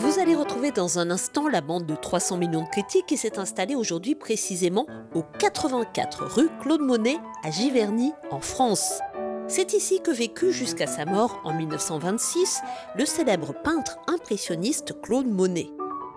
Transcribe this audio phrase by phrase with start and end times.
[0.00, 3.36] Vous allez retrouver dans un instant la bande de 300 millions de critiques qui s'est
[3.36, 9.00] installée aujourd'hui précisément au 84 rue Claude Monet à Giverny en France.
[9.48, 12.60] C'est ici que vécut jusqu'à sa mort en 1926
[12.96, 15.66] le célèbre peintre impressionniste Claude Monet.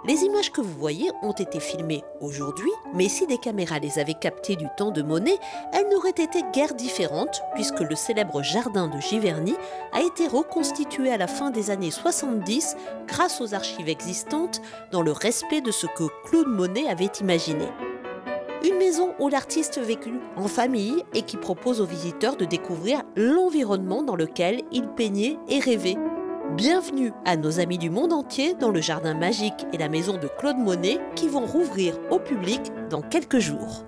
[0.03, 4.15] Les images que vous voyez ont été filmées aujourd'hui, mais si des caméras les avaient
[4.15, 5.37] captées du temps de Monet,
[5.73, 9.53] elles n'auraient été guère différentes puisque le célèbre jardin de Giverny
[9.93, 15.11] a été reconstitué à la fin des années 70 grâce aux archives existantes dans le
[15.11, 17.67] respect de ce que Claude Monet avait imaginé.
[18.65, 24.01] Une maison où l'artiste vécut en famille et qui propose aux visiteurs de découvrir l'environnement
[24.01, 25.97] dans lequel il peignait et rêvait.
[26.55, 30.27] Bienvenue à nos amis du monde entier dans le jardin magique et la maison de
[30.27, 33.85] Claude Monet qui vont rouvrir au public dans quelques jours.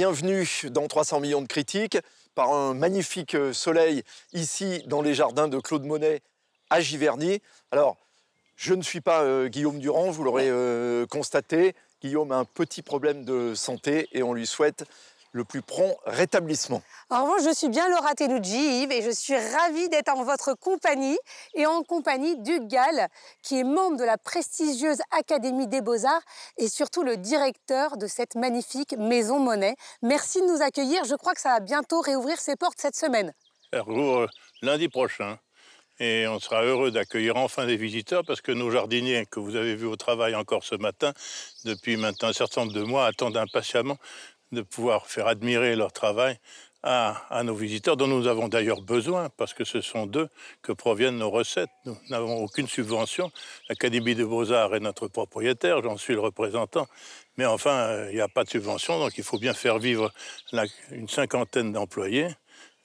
[0.00, 1.98] Bienvenue dans 300 millions de critiques
[2.34, 6.22] par un magnifique soleil ici dans les jardins de Claude Monet
[6.70, 7.42] à Giverny.
[7.70, 7.98] Alors,
[8.56, 11.74] je ne suis pas euh, Guillaume Durand, vous l'aurez euh, constaté.
[12.00, 14.86] Guillaume a un petit problème de santé et on lui souhaite
[15.32, 16.82] le plus prompt rétablissement.
[17.08, 20.54] En revanche, je suis bien Laura Telucci, Yves, et je suis ravie d'être en votre
[20.54, 21.18] compagnie
[21.54, 23.08] et en compagnie d'Hugues Gall,
[23.42, 26.22] qui est membre de la prestigieuse Académie des Beaux-Arts
[26.58, 29.76] et surtout le directeur de cette magnifique maison Monet.
[30.02, 31.04] Merci de nous accueillir.
[31.04, 33.32] Je crois que ça va bientôt réouvrir ses portes cette semaine.
[33.72, 34.28] Elle rouvre
[34.62, 35.38] lundi prochain.
[36.02, 39.76] Et on sera heureux d'accueillir enfin des visiteurs parce que nos jardiniers que vous avez
[39.76, 41.12] vus au travail encore ce matin,
[41.66, 43.98] depuis maintenant un certain nombre de mois, attendent impatiemment
[44.52, 46.38] de pouvoir faire admirer leur travail
[46.82, 50.28] à, nos visiteurs, dont nous avons d'ailleurs besoin, parce que ce sont d'eux
[50.62, 51.70] que proviennent nos recettes.
[51.84, 53.30] Nous n'avons aucune subvention.
[53.68, 56.86] L'Académie des Beaux-Arts est notre propriétaire, j'en suis le représentant.
[57.36, 60.10] Mais enfin, euh, il n'y a pas de subvention, donc il faut bien faire vivre
[60.90, 62.28] une cinquantaine d'employés.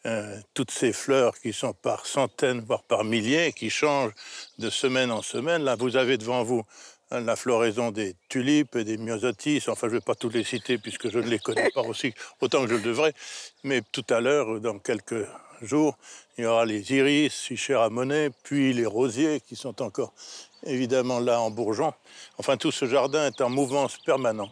[0.06, 4.13] Euh, toutes ces fleurs qui sont par centaines, voire par milliers, qui changent
[4.59, 5.63] de semaine en semaine.
[5.63, 6.63] Là, vous avez devant vous
[7.11, 9.63] la floraison des tulipes et des myosotis.
[9.67, 12.13] Enfin, je ne vais pas tous les citer puisque je ne les connais pas aussi
[12.41, 13.13] autant que je le devrais.
[13.63, 15.25] Mais tout à l'heure, dans quelques
[15.61, 15.97] jours,
[16.38, 20.13] il y aura les iris, chers à Monet, puis les rosiers qui sont encore
[20.63, 21.93] évidemment là en bourgeon.
[22.38, 24.51] Enfin, tout ce jardin est en mouvance permanent.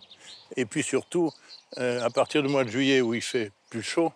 [0.56, 1.32] Et puis surtout,
[1.80, 4.14] euh, à partir du mois de juillet où il fait plus chaud,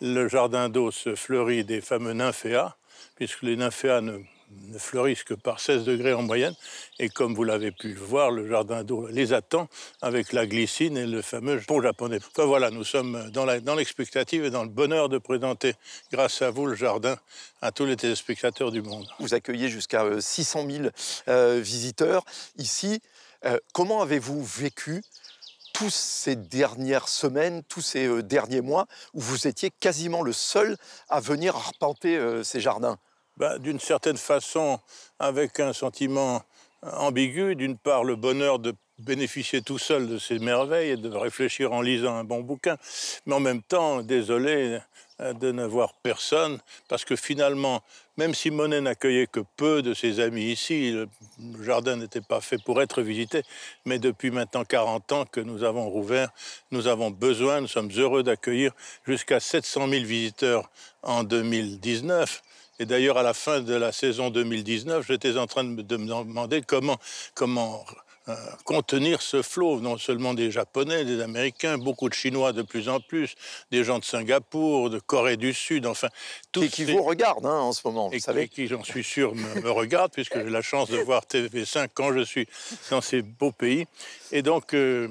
[0.00, 2.74] le jardin d'eau se fleurit des fameux nymphéas,
[3.14, 4.18] puisque les nymphéas ne,
[4.68, 6.54] ne fleurissent que par 16 degrés en moyenne.
[6.98, 9.68] Et comme vous l'avez pu voir, le jardin d'eau les attend
[10.02, 12.18] avec la glycine et le fameux pont japonais.
[12.32, 15.74] Enfin voilà, nous sommes dans la- dans l'expectative et dans le bonheur de présenter,
[16.12, 17.16] grâce à vous, le jardin
[17.62, 19.06] à tous les téléspectateurs du monde.
[19.20, 20.88] Vous accueillez jusqu'à euh, 600 000
[21.28, 22.24] euh, visiteurs
[22.58, 23.00] ici.
[23.44, 25.02] Euh, comment avez-vous vécu
[25.72, 30.76] tous ces dernières semaines, tous ces euh, derniers mois où vous étiez quasiment le seul
[31.08, 32.96] à venir arpenter euh, ces jardins?
[33.36, 34.78] Ben, D'une certaine façon,
[35.18, 36.42] avec un sentiment
[36.82, 41.72] ambigu, d'une part le bonheur de bénéficier tout seul de ces merveilles et de réfléchir
[41.72, 42.76] en lisant un bon bouquin,
[43.26, 44.78] mais en même temps, désolé
[45.20, 47.82] euh, de ne voir personne, parce que finalement,
[48.16, 51.08] même si Monet n'accueillait que peu de ses amis ici, le
[51.64, 53.42] jardin n'était pas fait pour être visité,
[53.84, 56.30] mais depuis maintenant 40 ans que nous avons rouvert,
[56.70, 58.70] nous avons besoin, nous sommes heureux d'accueillir
[59.04, 60.70] jusqu'à 700 000 visiteurs
[61.02, 62.42] en 2019.
[62.80, 65.96] Et d'ailleurs, à la fin de la saison 2019, j'étais en train de me, de
[65.96, 66.98] me demander comment,
[67.34, 67.84] comment
[68.28, 72.88] euh, contenir ce flot, non seulement des Japonais, des Américains, beaucoup de Chinois de plus
[72.88, 73.34] en plus,
[73.70, 76.08] des gens de Singapour, de Corée du Sud, enfin,
[76.50, 78.48] tous et qui ces- vous regardent hein, en ce moment, vous et savez.
[78.48, 81.88] qui, qui, j'en suis sûr, me, me regardent, puisque j'ai la chance de voir TV5
[81.94, 82.48] quand je suis
[82.90, 83.86] dans ces beaux pays.
[84.32, 85.08] Et donc, euh,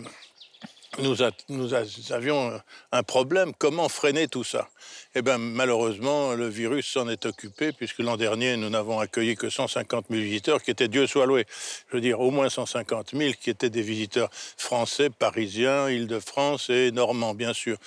[0.99, 2.59] nous, a- nous a- avions
[2.91, 3.53] un problème.
[3.57, 4.67] Comment freiner tout ça?
[5.15, 9.47] Eh bien, malheureusement, le virus s'en est occupé, puisque l'an dernier, nous n'avons accueilli que
[9.49, 11.45] 150 000 visiteurs, qui étaient, Dieu soit loué,
[11.89, 16.91] je veux dire, au moins 150 000, qui étaient des visiteurs français, parisiens, Île-de-France et
[16.91, 17.77] normands, bien sûr.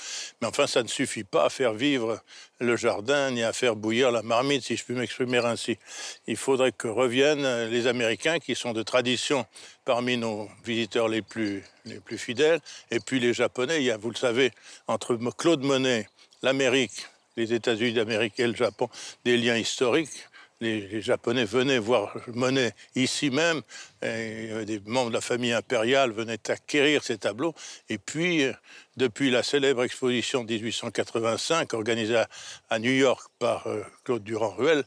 [0.40, 2.20] Mais enfin, ça ne suffit pas à faire vivre
[2.60, 5.78] le jardin, ni à faire bouillir la marmite, si je puis m'exprimer ainsi.
[6.26, 9.46] Il faudrait que reviennent les Américains, qui sont de tradition
[9.84, 12.60] parmi nos visiteurs les plus, les plus fidèles,
[12.90, 13.78] et puis les Japonais.
[13.78, 14.52] Il y a, vous le savez,
[14.86, 16.08] entre Claude Monet,
[16.42, 17.06] l'Amérique,
[17.36, 18.88] les États-Unis d'Amérique et le Japon,
[19.24, 20.28] des liens historiques.
[20.60, 23.62] les, Japonais venaient voir Monet ici même.
[24.02, 27.54] Et des membres de la famille impériale venaient acquérir ces tableaux.
[27.88, 28.52] Et puis, euh,
[28.96, 32.22] depuis la célèbre exposition de 1885 organisée
[32.70, 34.84] à, New York par euh, Claude Durand-Ruel,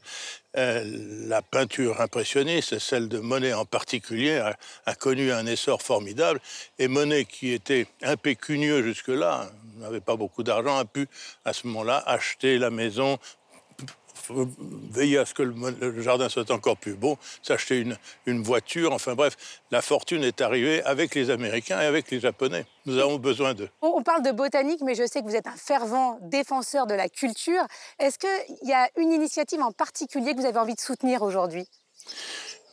[0.58, 0.84] euh,
[1.28, 6.40] la peinture impressionniste, celle de Monet en particulier, a, a, connu un essor formidable.
[6.80, 11.08] Et Monet, qui était impécunieux jusque-là, n'avait pas beaucoup d'argent, a pu
[11.46, 13.20] à ce moment-là acheter la maison
[14.92, 19.16] veiller à ce que le, jardin soit encore plus beau, s'acheter une, une voiture, enfin
[19.16, 19.36] bref,
[19.72, 22.66] la fortune est arrivée avec les Américains et avec les Japonais.
[22.86, 23.70] Nous avons besoin d'eux.
[23.82, 27.10] On parle de botanique, mais je sais que vous êtes un fervent défenseur de la
[27.10, 27.64] culture.
[28.00, 31.68] Est-ce qu'il y a une initiative en particulier que vous avez envie de soutenir aujourd'hui?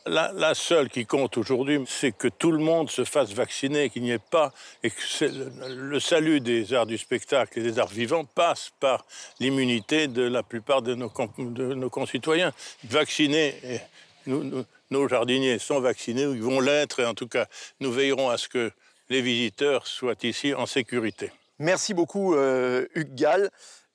[0.07, 4.11] La, seule qui compte aujourd'hui, c'est que tout le monde se fasse vacciner, qu'il n'y
[4.11, 4.53] ait pas.
[4.83, 5.25] et que
[5.69, 9.05] le, salut des arts du spectacle et des arts vivants passe par
[9.39, 11.09] l'immunité de la plupart de nos,
[11.89, 12.53] concitoyens.
[12.85, 13.55] Vaccinés,
[14.25, 17.47] nos jardiniers sont vaccinés, ou ils vont l'être, et en tout cas,
[17.79, 18.71] nous veillerons à ce que
[19.09, 21.31] les visiteurs soient ici en sécurité.
[21.59, 23.49] Merci beaucoup, euh, Hugues Gall.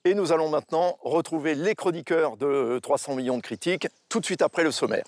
[0.05, 4.43] Et nous allons maintenant retrouver les chroniqueurs de 300 millions de critiques tout de suite
[4.43, 5.05] après le sommaire.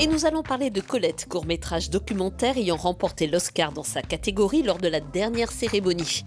[0.00, 4.78] Et nous allons parler de Colette, court-métrage documentaire ayant remporté l'Oscar dans sa catégorie lors
[4.78, 6.24] de la dernière cérémonie.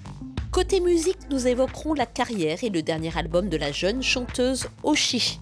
[0.51, 5.39] Côté musique, nous évoquerons la carrière et le dernier album de la jeune chanteuse Oshi.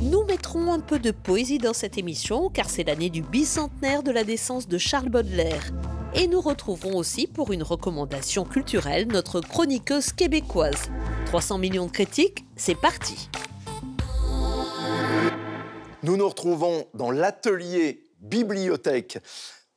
[0.00, 4.10] Nous mettrons un peu de poésie dans cette émission car c'est l'année du bicentenaire de
[4.10, 5.70] la naissance de Charles Baudelaire.
[6.14, 10.90] Et nous retrouverons aussi pour une recommandation culturelle notre chroniqueuse québécoise.
[11.26, 13.28] 300 millions de critiques, c'est parti
[16.02, 19.18] nous nous retrouvons dans l'atelier bibliothèque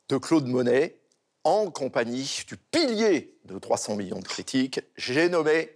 [0.10, 1.00] de Claude Monet
[1.44, 5.70] en compagnie du pilier de 300 millions de critiques, j'ai nommé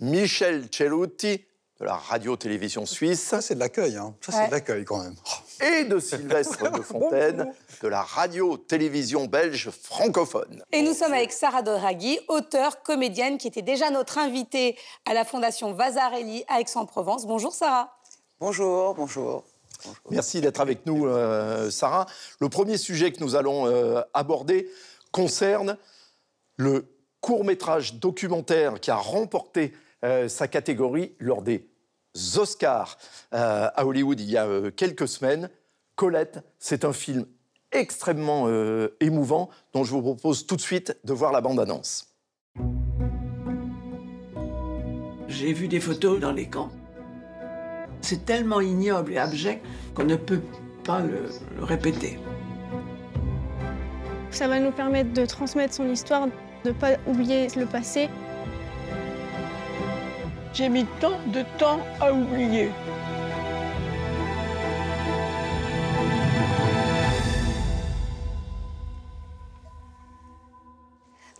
[0.00, 1.44] Michel Celluti
[1.78, 3.22] de la radio-télévision suisse.
[3.22, 4.14] Ça, c'est de l'accueil, hein.
[4.20, 5.14] Ça, c'est de l'accueil quand même.
[5.62, 10.62] Et de Sylvestre de Fontaine de la radio-télévision belge francophone.
[10.72, 14.76] Et nous sommes avec Sarah Doraghi, auteure, comédienne, qui était déjà notre invitée
[15.06, 17.26] à la Fondation Vasarely à Aix-en-Provence.
[17.26, 17.96] Bonjour Sarah.
[18.40, 19.44] Bonjour, bonjour.
[20.10, 22.06] Merci d'être avec nous, euh, Sarah.
[22.40, 24.68] Le premier sujet que nous allons euh, aborder
[25.12, 25.76] concerne
[26.56, 26.86] le
[27.20, 29.72] court-métrage documentaire qui a remporté
[30.04, 31.66] euh, sa catégorie lors des
[32.36, 32.98] Oscars
[33.30, 35.48] à Hollywood il y a quelques semaines.
[35.94, 37.24] Colette, c'est un film
[37.70, 38.48] extrêmement
[38.98, 42.08] émouvant dont je vous propose tout de suite de voir la bande-annonce.
[45.28, 46.72] J'ai vu des photos dans les camps.
[48.02, 49.64] C'est tellement ignoble et abject
[49.94, 50.40] qu'on ne peut
[50.84, 51.24] pas le,
[51.62, 52.18] répéter.
[54.30, 56.26] Ça va nous permettre de transmettre son histoire,
[56.64, 58.08] de ne pas oublier le passé.
[60.52, 62.70] J'ai mis tant de temps à oublier.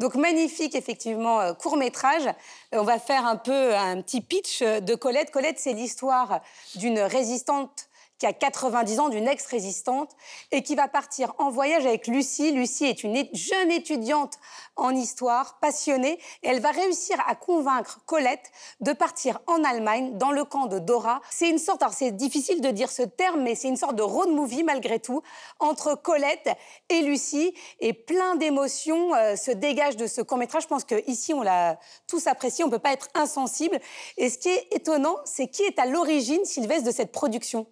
[0.00, 2.26] Donc magnifique, effectivement, euh, court métrage.
[2.72, 5.30] On va faire un peu un petit pitch de Colette.
[5.30, 6.40] Colette, c'est l'histoire
[6.74, 10.16] d'une résistante qui a 90 ans, d'une ex-résistante,
[10.52, 12.52] et qui va partir en voyage avec Lucie.
[12.52, 14.38] Lucie est une jeune étudiante
[14.80, 18.50] en histoire, passionnée, et elle va réussir à convaincre Colette
[18.80, 21.20] de partir en Allemagne, dans le camp de Dora.
[21.30, 24.02] C'est une sorte, alors c'est difficile de dire ce terme, mais c'est une sorte de
[24.02, 25.22] road movie malgré tout,
[25.58, 26.48] entre Colette
[26.88, 30.64] et Lucie, et plein d'émotions euh, se dégagent de ce court-métrage.
[30.64, 33.78] Je pense qu'ici, on l'a tous apprécié, on ne peut pas être insensible.
[34.16, 37.66] Et ce qui est étonnant, c'est qui est à l'origine, Sylvestre, de cette production?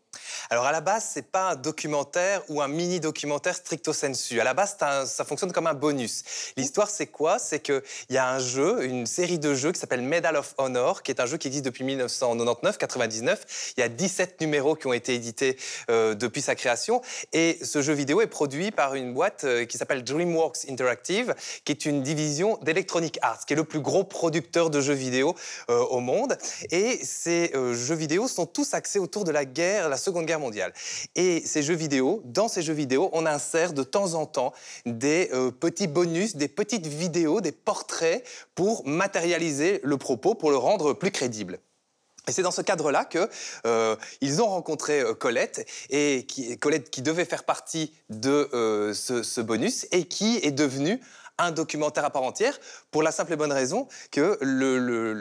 [0.50, 4.40] Alors à la base, c'est pas un documentaire ou un mini documentaire stricto sensu.
[4.40, 6.52] À la base, ça fonctionne comme un bonus.
[6.56, 7.38] L'histoire, c'est quoi?
[7.38, 11.04] C'est qu'il y a un jeu, une série de jeux qui s'appelle Medal of Honor,
[11.04, 13.36] qui est un jeu qui existe depuis 1999-99.
[13.76, 15.56] Il y a 17 numéros qui ont été édités
[15.90, 17.00] euh, depuis sa création.
[17.32, 21.70] Et ce jeu vidéo est produit par une boîte euh, qui s'appelle DreamWorks Interactive, qui
[21.70, 25.36] est une division d'Electronic Arts, qui est le plus gros producteur de jeux vidéo
[25.70, 26.36] euh, au monde.
[26.72, 30.72] Et ces jeux vidéo sont tous axés autour de la guerre, la Seconde Guerre mondiale.
[31.14, 34.52] Et ces jeux vidéo, dans ces jeux vidéo, on insère de temps en temps
[34.84, 40.92] des petits bonus, des petites vidéos, des portraits pour matérialiser le propos, pour le rendre
[40.92, 41.58] plus crédible.
[42.26, 43.28] Et c'est dans ce cadre-là qu'ils
[43.64, 43.96] euh,
[44.40, 48.50] ont rencontré euh, Colette, et qui, Colette qui devait faire partie de
[48.94, 51.00] ce, ce, bonus et qui est devenue
[51.38, 52.58] un documentaire à part entière
[52.90, 54.38] pour la simple et bonne raison que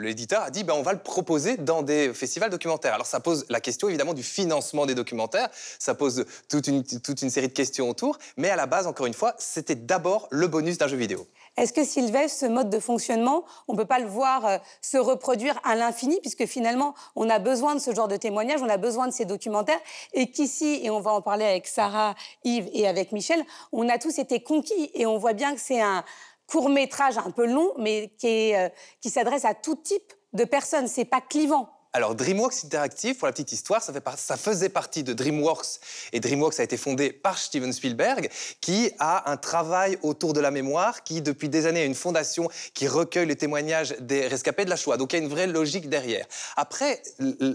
[0.02, 2.94] l'éditeur a dit ben, on va le proposer dans des festivals documentaires.
[2.94, 5.48] Alors ça pose la question évidemment du financement des documentaires,
[5.78, 9.34] ça pose toute une série de questions autour, mais à la base, encore une fois,
[9.38, 11.26] c'était d'abord le bonus d'un jeu vidéo.
[11.58, 14.96] Est-ce que Sylvestre, ce mode de fonctionnement, on ne peut pas le voir euh, se
[14.96, 18.76] reproduire à l'infini, puisque finalement, on a besoin de ce genre de témoignages, on a
[18.76, 19.80] besoin de ces documentaires,
[20.12, 23.98] et qu'ici, et on va en parler avec Sarah, Yves et avec Michel, on a
[23.98, 26.04] tous été conquis, et on voit bien que c'est un
[26.46, 28.68] court métrage un peu long, mais qui, euh,
[29.04, 30.86] s'adresse à tout type de personnes.
[30.86, 31.68] C'est pas clivant.
[31.94, 35.80] Alors, DreamWorks Interactive, pour la petite histoire, ça, fait ça, faisait partie de DreamWorks.
[36.12, 38.28] Et DreamWorks a été fondé par Steven Spielberg,
[38.60, 42.50] qui a un travail autour de la mémoire, qui, depuis des années, a une fondation
[42.74, 44.98] qui recueille les témoignages des rescapés de la Shoah.
[44.98, 46.26] Donc, il y a une vraie logique derrière.
[46.56, 47.02] Après,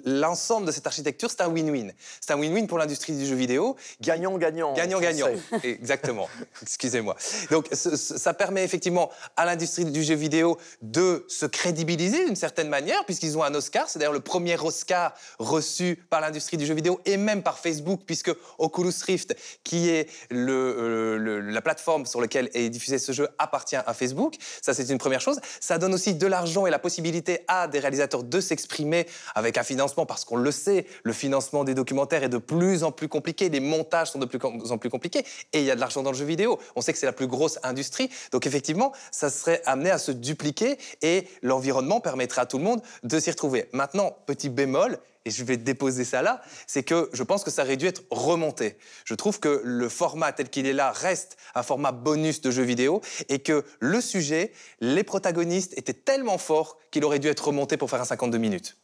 [0.06, 1.94] l'ensemble de cette architecture, c'est un win-win.
[2.20, 3.76] C'est un win-win pour l'industrie du jeu vidéo.
[4.02, 4.74] Gagnant-gagnant.
[4.74, 5.28] Gagnant-gagnant.
[5.64, 6.28] Exactement.
[6.64, 7.16] Excusez-moi.
[7.52, 13.06] Donc, ça permet effectivement à l'industrie du jeu vidéo de se crédibiliser d'une certaine manière,
[13.06, 13.88] puisqu'ils ont un Oscar.
[13.88, 18.02] C'est d'ailleurs le premier Oscar reçu par l'industrie du jeu vidéo et même par Facebook,
[18.06, 23.76] puisque Oculus Rift, qui est euh, la plateforme sur laquelle est diffusé ce jeu, appartient
[23.76, 24.36] à Facebook.
[24.62, 25.40] Ça, c'est une première chose.
[25.60, 29.64] Ça donne aussi de l'argent et la possibilité à des réalisateurs de s'exprimer avec un
[29.64, 33.50] financement, parce qu'on le sait, le financement des documentaires est de plus en plus compliqué,
[33.50, 34.40] les montages sont de plus
[34.72, 36.60] en plus compliqués, et il y a de l'argent dans le jeu vidéo.
[36.76, 40.12] On sait que c'est la plus grosse industrie, donc effectivement, ça serait amené à se
[40.12, 43.70] dupliquer et l'environnement permettrait à tout le monde de s'y retrouver.
[43.74, 47.64] Maintenant, petit bémol, et je vais déposer ça là, c'est que je pense que ça
[47.64, 48.78] aurait dû être remonté.
[49.06, 52.64] Je trouve que le format tel qu'il est là reste un format bonus de jeu
[52.64, 54.52] vidéo et que le sujet,
[54.82, 58.78] les protagonistes étaient tellement forts qu'il aurait dû être remonté pour faire un 52 minutes.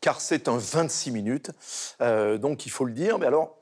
[0.00, 1.50] Car c'est un 26 minutes,
[2.00, 3.18] euh, donc il faut le dire.
[3.18, 3.58] Mais alors,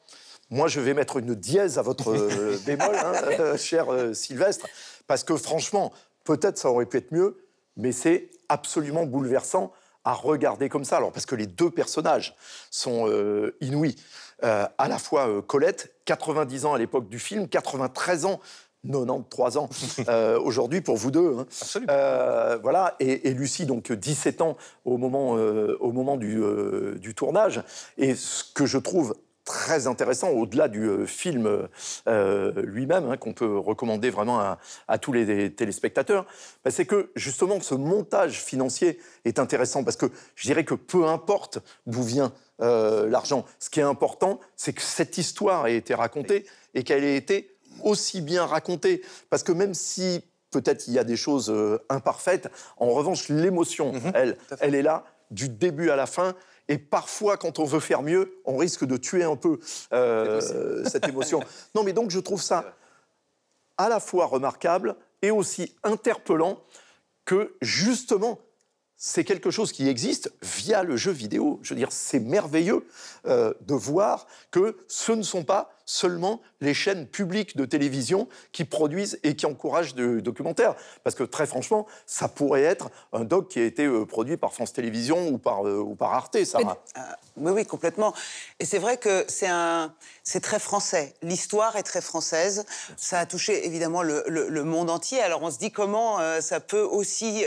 [0.50, 4.66] moi je vais mettre une dièse à votre euh, bémol, hein, euh, cher Sylvestre,
[5.06, 5.92] parce que franchement,
[6.24, 7.44] peut-être ça aurait pu être mieux,
[7.76, 9.72] mais c'est absolument bouleversant
[10.04, 10.96] à regarder comme ça.
[10.96, 12.34] Alors, parce que les deux personnages
[12.70, 13.96] sont euh, inouïs.
[14.44, 18.40] Euh, à la fois euh, Colette, 90 ans à l'époque du film, 93 ans
[18.88, 19.68] 93 ans
[20.40, 21.36] aujourd'hui pour vous deux.
[21.38, 22.58] Hein.
[22.62, 26.40] Voilà, et, Lucie, donc 17 ans au moment, au moment du,
[27.00, 27.60] du, tournage.
[27.98, 29.16] Et ce que je trouve
[29.48, 31.68] très intéressant, au-delà du euh, film
[32.06, 34.38] euh, lui-même, hein, qu'on peut recommander vraiment
[34.86, 36.26] à, tous les téléspectateurs,
[36.64, 41.06] bah, c'est que justement ce montage financier est intéressant parce que je dirais que peu
[41.06, 45.94] importe d'où vient euh, l'argent, ce qui est important, c'est que cette histoire ait été
[45.94, 49.00] racontée et qu'elle ait été aussi bien racontée.
[49.30, 51.54] Parce que même si peut-être il y a des choses
[51.88, 54.12] imparfaites, en revanche, l'émotion, mhm.
[54.14, 56.34] elle, elle est là du début à la fin.
[56.68, 59.58] Et parfois, quand on veut faire mieux, on risque de tuer un peu
[59.92, 61.40] euh, cette émotion.
[61.74, 62.76] non, mais donc je trouve ça
[63.78, 66.60] à la fois remarquable et aussi interpellant
[67.24, 68.38] que justement,
[68.96, 71.60] c'est quelque chose qui existe via le jeu vidéo.
[71.62, 72.86] Je veux dire, c'est merveilleux
[73.26, 78.64] euh, de voir que ce ne sont pas seulement les chaînes publiques de télévision qui
[78.64, 80.74] produisent et qui encouragent de documentaires.
[81.02, 84.52] Parce que très franchement, ça pourrait être un doc qui a été euh, produit par
[84.52, 86.76] France Télévisions ou par, euh, ou par Arte, Sarah.
[86.98, 87.00] Euh,
[87.38, 88.12] oui, oui, complètement.
[88.60, 91.14] Et c'est vrai que c'est un, c'est très français.
[91.22, 92.66] L'histoire est très française.
[92.98, 95.20] Ça a touché évidemment le, le, monde entier.
[95.22, 97.44] Alors on se dit comment ça peut aussi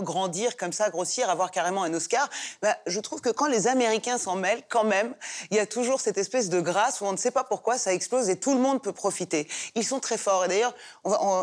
[0.00, 2.28] grandir comme ça, grossir, avoir carrément un Oscar.
[2.62, 5.14] Bah, je trouve que quand les Américains s'en mêlent, quand même,
[5.50, 7.92] il y a toujours cette espèce de grâce où on ne sait pas pourquoi ça
[7.92, 9.48] explose et tout le monde peut profiter.
[9.74, 10.44] Ils sont très forts.
[10.44, 10.74] Et d'ailleurs,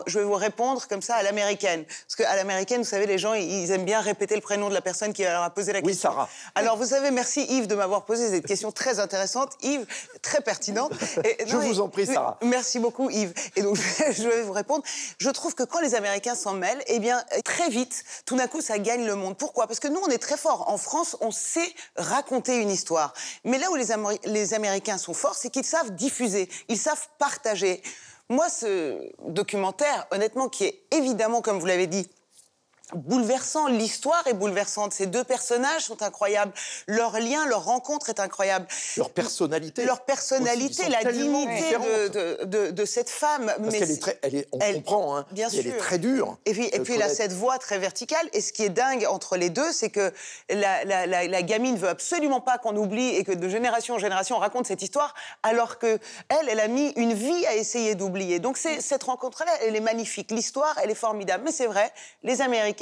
[0.08, 1.86] je vais vous répondre comme ça à l'américaine.
[1.86, 4.82] Parce qu'à l'américaine, vous savez, les gens, ils aiment bien répéter le prénom de la
[4.82, 6.10] personne qui leur a posé la question.
[6.10, 6.30] Oui, Sarah.
[6.56, 9.52] Alors, vous savez, merci Yves de m'avoir posé cette question très intéressante.
[9.62, 9.86] Yves,
[10.22, 10.94] très pertinente.
[11.24, 12.38] Et, je vous en prie, Sarah.
[12.42, 13.34] Merci beaucoup, Yves.
[13.56, 13.76] Et donc,
[14.12, 14.84] je vais vous répondre.
[15.18, 18.62] Je trouve que quand les Américains s'en mêlent, eh bien, très vite, tout d'un coup,
[18.62, 19.38] ça gagne le monde.
[19.38, 19.68] Pourquoi?
[19.68, 20.70] Parce que nous, on est très forts.
[20.70, 23.14] En France, on sait raconter une histoire.
[23.44, 25.92] Mais là où les, Américains sont forts, c'est qu'ils savent
[26.68, 27.82] ils savent partager.
[28.30, 32.10] Moi, ce documentaire, honnêtement, qui est évidemment, comme vous l'avez dit,
[32.94, 33.68] bouleversant.
[33.68, 34.94] L'histoire est bouleversante.
[34.94, 36.54] Ces deux personnages sont incroyables.
[36.88, 38.68] Leur lien, leur rencontre est incroyable.
[38.98, 39.86] Leur personnalité.
[39.86, 43.52] Leur personnalité, la dignité de, de, cette femme.
[43.58, 45.62] Parce qu'elle est très, elle est, on comprend, hein, bien sûr.
[45.62, 46.38] elle est très dure.
[46.46, 48.28] Et puis, et puis elle a cette voix très verticale.
[48.34, 50.14] Et ce qui est dingue entre les deux, c'est que
[50.50, 54.00] la, la, la, la, gamine veut absolument pas qu'on oublie et que de génération en
[54.00, 55.14] génération on raconte cette histoire,
[55.44, 56.00] alors que
[56.30, 58.40] elle, elle a mis une vie à essayer d'oublier.
[58.40, 60.32] Donc cette rencontre-là, elle est magnifique.
[60.32, 61.44] L'histoire, elle est formidable.
[61.46, 61.92] Mais c'est vrai,
[62.24, 62.75] les Américains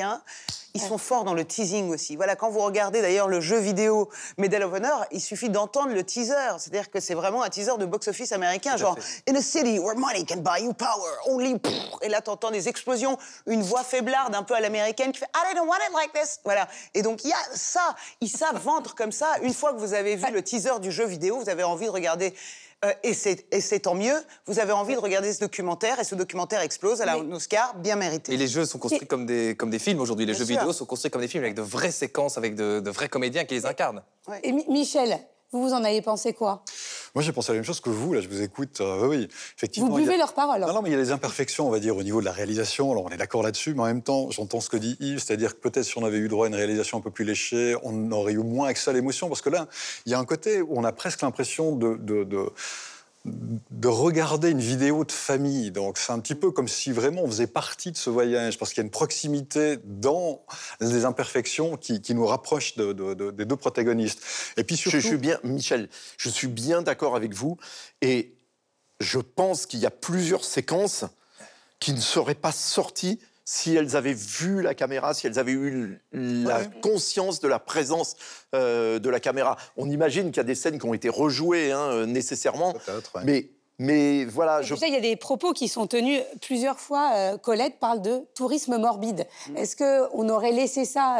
[0.76, 2.16] ils sont forts dans le teasing aussi.
[2.16, 6.04] Voilà, quand vous regardez d'ailleurs le jeu vidéo Medal of Honor, il suffit d'entendre le
[6.04, 6.58] teaser.
[6.58, 8.98] C'est-à-dire que c'est vraiment un teaser de box-office américain, genre
[9.30, 11.56] In a city where money can buy you power, only.
[12.02, 15.56] Et là, t'entends des explosions, une voix faiblarde un peu à l'américaine qui fait I
[15.56, 16.40] don't want it like this.
[16.44, 16.68] Voilà.
[16.96, 17.96] Et donc, il y a ça.
[18.22, 19.28] Ils savent vendre comme ça.
[19.44, 21.92] Une fois que vous avez vu le teaser du jeu vidéo, vous avez envie de
[21.92, 22.34] regarder
[22.84, 24.16] euh, et c'est tant mieux.
[24.46, 27.96] Vous avez envie de regarder ce documentaire et ce documentaire explose à la Oscar, bien
[27.96, 28.34] mérité.
[28.34, 30.26] Et les jeux sont construits comme des, comme des films aujourd'hui.
[30.26, 32.90] Les jeux vidéo sont construits comme des films avec de vraies séquences, avec de, de
[32.92, 34.04] vrais comédiens qui les incarnent.
[34.44, 35.20] Et Michel,
[35.54, 36.64] vous, vous en avez pensé quoi?
[37.16, 38.14] Moi, j'ai pensé la même chose que vous.
[38.14, 38.82] Là, je vous écoute.
[38.82, 39.90] Euh, oui, effectivement.
[39.90, 40.62] Vous buvez leurs paroles.
[40.62, 42.32] Non, non, mais il y a des imperfections, on va dire, au niveau de la
[42.32, 42.92] réalisation.
[42.92, 45.54] Alors, on est d'accord là-dessus, mais en même temps, j'entends ce que dit Yves, c'est-à-dire
[45.56, 48.12] que peut-être si on avait eu droit à une réalisation un peu plus léchée, on
[48.12, 49.68] aurait eu moins accès à l'émotion, parce que là,
[50.06, 52.50] il y a un côté où on a presque l'impression de, de, de
[53.26, 55.72] de regarder une vidéo de famille.
[55.72, 58.72] Donc c'est un petit peu comme si vraiment on faisait partie de ce voyage, parce
[58.72, 60.46] qu'il y a une proximité dans
[60.82, 64.22] les imperfections qui, nous rapproche des deux protagonistes.
[64.58, 65.00] Et puis surtout...
[65.00, 67.58] Je suis bien, Michel, je suis bien d'accord avec vous,
[68.02, 68.36] et
[69.00, 71.06] je pense qu'il y a plusieurs séquences
[71.80, 76.00] qui ne seraient pas sorties si elles avaient vu la caméra, si elles avaient eu
[76.12, 78.16] la conscience de la présence
[78.56, 79.58] euh, de la caméra.
[79.78, 82.74] On imagine qu'il y a des scènes qui ont été rejouées hein, euh, nécessairement,
[83.24, 84.76] mais mais voilà, je...
[84.76, 87.12] il y a des propos qui sont tenus plusieurs fois.
[87.16, 89.26] Euh, Colette parle de tourisme morbide.
[89.50, 89.58] Mm.
[89.58, 91.18] Est-ce qu'on aurait laissé ça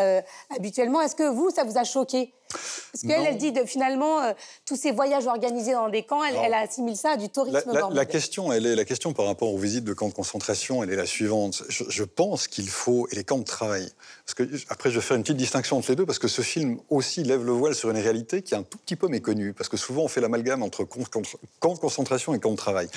[0.56, 1.02] habituellement?
[1.02, 2.32] Est-ce que vous, ça vous a choqué?
[2.54, 4.34] Parce qu'elle, elle dit de, finalement, euh,
[4.66, 7.90] tous ces voyages organisés dans des camps, elle, elle assimile ça à du tourisme la,
[7.92, 10.92] la, question, elle est, la question par rapport aux visites de camps de concentration, elle
[10.92, 11.64] est la suivante.
[11.70, 13.90] Je, pense qu'il faut, et les camps de travail,
[14.26, 16.42] parce que après je vais faire une petite distinction entre les deux, parce que ce
[16.42, 19.54] film aussi lève le voile sur une réalité qui est un tout petit peu méconnue,
[19.54, 22.88] parce que souvent on fait l'amalgame entre camps de concentration et camps de travail.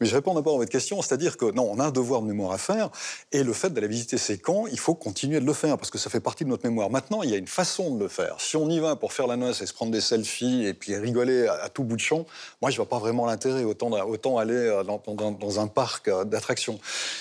[0.00, 2.26] Mais je réponds d'abord à votre question, c'est-à-dire que non, on a un devoir de
[2.26, 2.90] mémoire à faire,
[3.32, 5.98] et le fait d'aller visiter ces camps, il faut continuer de le faire, parce que
[5.98, 6.90] ça fait partie de notre mémoire.
[6.90, 8.40] Maintenant, il y a une façon de le faire.
[8.40, 10.96] Si on y va pour faire la noce et se prendre des selfies et puis
[10.96, 12.26] rigoler à, tout bout de champ,
[12.62, 13.64] moi, je vois pas vraiment l'intérêt.
[13.64, 16.78] Autant, autant aller euh, dans, un parc euh, d'attractions.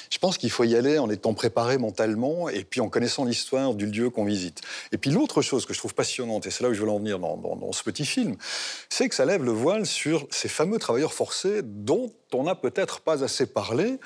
[0.09, 3.73] Je pense qu'il faut y aller en étant préparé mentalement et puis en connaissant l'histoire
[3.73, 4.61] du lieu qu'on visite.
[4.91, 6.99] Et puis l'autre chose que je trouve passionnante, et c'est là où je veux en
[6.99, 8.35] venir dans, dans ce petit film,
[8.89, 13.01] c'est que ça lève le voile sur ces fameux travailleurs forcés dont on n'a peut-être
[13.01, 13.99] pas assez parlé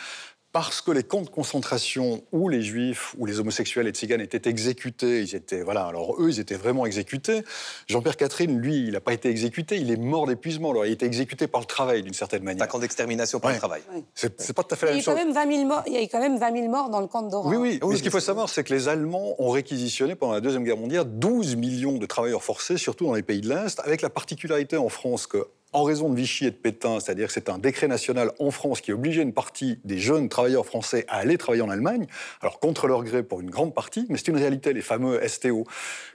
[0.51, 4.49] parce que les camps de concentration où les juifs, ou les homosexuels et tziganes étaient
[4.49, 7.43] exécutés, ils étaient, voilà, alors eux, ils étaient vraiment exécutés.
[7.87, 10.71] Jean-Pierre Catherine, lui, il n'a pas été exécuté, il est mort d'épuisement.
[10.71, 12.63] Alors, il a été exécuté par le travail, d'une certaine manière.
[12.63, 13.81] Un camp d'extermination par le travail.
[14.15, 15.13] C'est pas tout à fait la même chose.
[15.13, 17.01] Quand même 20 000 morts, il y a eu quand même 20 000 morts dans
[17.01, 17.49] le camp de Dora.
[17.49, 17.79] Oui, oui.
[17.87, 20.77] Mais ce qu'il faut savoir, c'est que les Allemands ont réquisitionné pendant la Deuxième Guerre
[20.77, 24.77] mondiale 12 millions de travailleurs forcés, surtout dans les pays de l'Est, avec la particularité
[24.77, 27.87] en France que en raison de Vichy et de Pétain, c'est-à-dire que c'est un décret
[27.87, 31.69] national en France qui obligeait une partie des jeunes travailleurs français à aller travailler en
[31.69, 32.07] Allemagne,
[32.41, 35.65] alors contre leur gré pour une grande partie, mais c'est une réalité, les fameux STO,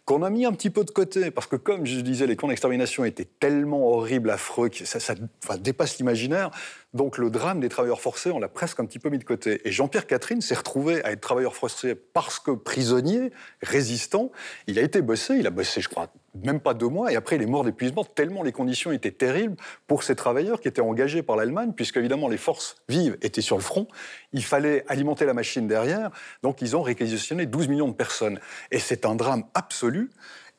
[0.04, 2.48] qu'on a mis un petit peu de côté, parce que comme je disais, les camps
[2.48, 5.14] d'extermination étaient tellement horribles, affreux, que ça, ça
[5.58, 6.50] dépasse l'imaginaire,
[6.92, 9.60] donc le drame des travailleurs forcés, on l'a presque un petit peu mis de côté.
[9.64, 14.30] Et Jean-Pierre Catherine s'est retrouvé à être travailleur forcé parce que prisonnier, résistant,
[14.66, 16.08] il a été bossé, il a bossé, je crois,
[16.42, 19.56] même pas deux mois, et après il est mort d'épuisement, tellement les conditions étaient terribles
[19.86, 23.56] pour ces travailleurs qui étaient engagés par l'Allemagne, puisque évidemment les forces vives étaient sur
[23.56, 23.86] le front,
[24.32, 26.10] il fallait alimenter la machine derrière,
[26.42, 28.40] donc ils ont réquisitionné 12 millions de personnes.
[28.70, 30.10] Et c'est un drame absolu.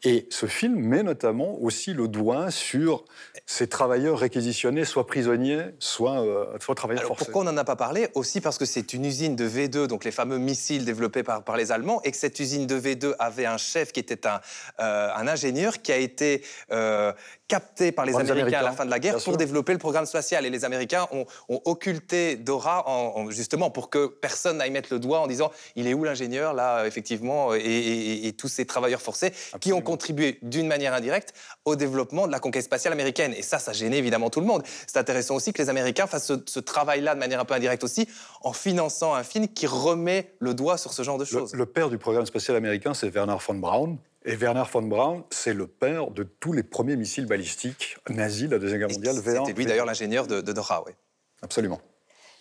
[0.07, 3.05] Et ce film met notamment aussi le doigt sur
[3.47, 7.31] ces travailleurs réquisitionnés, soit prisonniers, soit, euh, soit travailleurs Alors, forcés.
[7.31, 10.05] Pourquoi on n'en a pas parlé Aussi parce que c'est une usine de V2, donc
[10.05, 13.47] les fameux missiles développés par, par les Allemands, et que cette usine de V2 avait
[13.47, 14.41] un chef qui était un,
[14.79, 17.11] euh, un ingénieur qui a été euh,
[17.47, 20.45] capté par les, Américains, à la fin de la guerre pour développer le programme spatial.
[20.45, 21.25] Et les Américains ont,
[21.65, 25.93] occulté Dora en, justement pour que personne n'aille mettre le doigt en disant il est
[25.93, 29.31] où l'ingénieur là effectivement et, tous ces travailleurs forcés
[29.61, 33.33] qui ont contribué d'une manière indirecte au développement de la conquête spatiale américaine.
[33.37, 34.63] Et ça, ça gênait évidemment tout le monde.
[34.87, 38.09] C'est intéressant aussi que les Américains fassent ce, travail-là de manière un peu indirecte aussi
[38.41, 41.53] en finançant un film qui remet le doigt sur ce genre de choses.
[41.53, 45.53] le père du programme spatial américain, c'est Werner von Braun et Werner von Braun, c'est
[45.53, 49.15] le père de tous les premiers missiles balistiques nazis de la Deuxième Guerre mondiale.
[49.15, 50.93] C'était lui d'ailleurs l'ingénieur de, de Dora, oui.
[51.41, 51.79] Absolument.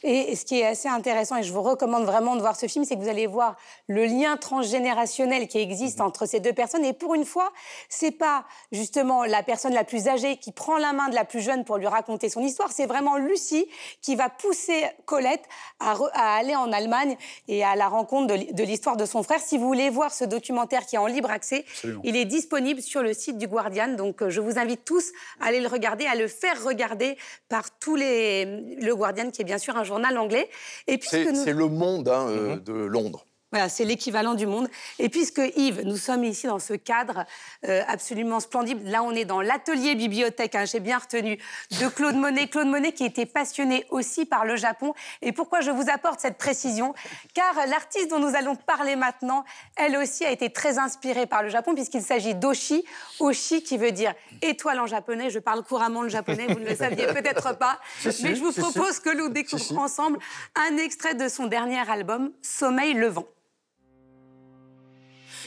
[0.06, 2.84] Et ce qui est assez intéressant, et je vous recommande vraiment de voir ce film,
[2.84, 3.56] c'est que vous allez voir
[3.88, 6.04] le lien transgénérationnel qui existe mhm.
[6.04, 6.84] entre ces deux personnes.
[6.84, 7.50] Et pour une fois,
[7.88, 11.40] c'est pas justement la personne la plus âgée qui prend la main de la plus
[11.40, 12.70] jeune pour lui raconter son histoire.
[12.70, 13.66] C'est vraiment Lucie
[14.02, 15.44] qui va pousser Colette
[15.80, 15.94] à,
[16.36, 17.16] aller en Allemagne
[17.48, 19.40] et à la rencontre de, l'histoire de son frère.
[19.40, 21.64] Si vous voulez voir ce documentaire qui est en libre accès,
[22.02, 23.88] il est disponible sur le site du Guardian.
[23.88, 27.16] Donc, euh, je vous invite tous à aller le regarder, à le faire regarder
[27.48, 30.48] par tous les le Guardian, qui est bien sûr un journal anglais.
[30.86, 32.60] Et C'est Le Monde hein, euh, mhm.
[32.64, 33.26] de Londres.
[33.54, 34.68] Voilà, c'est l'équivalent du monde.
[34.98, 37.24] Et puisque Yves, nous sommes ici dans ce cadre
[37.68, 38.84] euh, absolument splendide.
[38.84, 41.38] Là, on est dans l'atelier bibliothèque, hein, j'ai bien retenu,
[41.80, 42.48] de Claude Monet.
[42.48, 44.92] Claude Monet qui était passionné aussi par le Japon.
[45.22, 46.94] Et pourquoi je vous apporte cette précision?
[47.32, 49.44] Car l'artiste dont nous allons parler maintenant,
[49.76, 52.84] elle aussi a été très inspirée par le Japon, puisqu'il s'agit d'Oshi.
[53.20, 55.30] Oshi qui veut dire étoile en japonais.
[55.30, 57.78] Je parle couramment le japonais, vous ne le saviez peut-être pas.
[58.04, 60.18] mais je vous propose que nous découvrons ensemble
[60.56, 63.28] un extrait de son dernier album, Sommeil levant.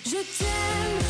[0.05, 1.06] Je t'aime,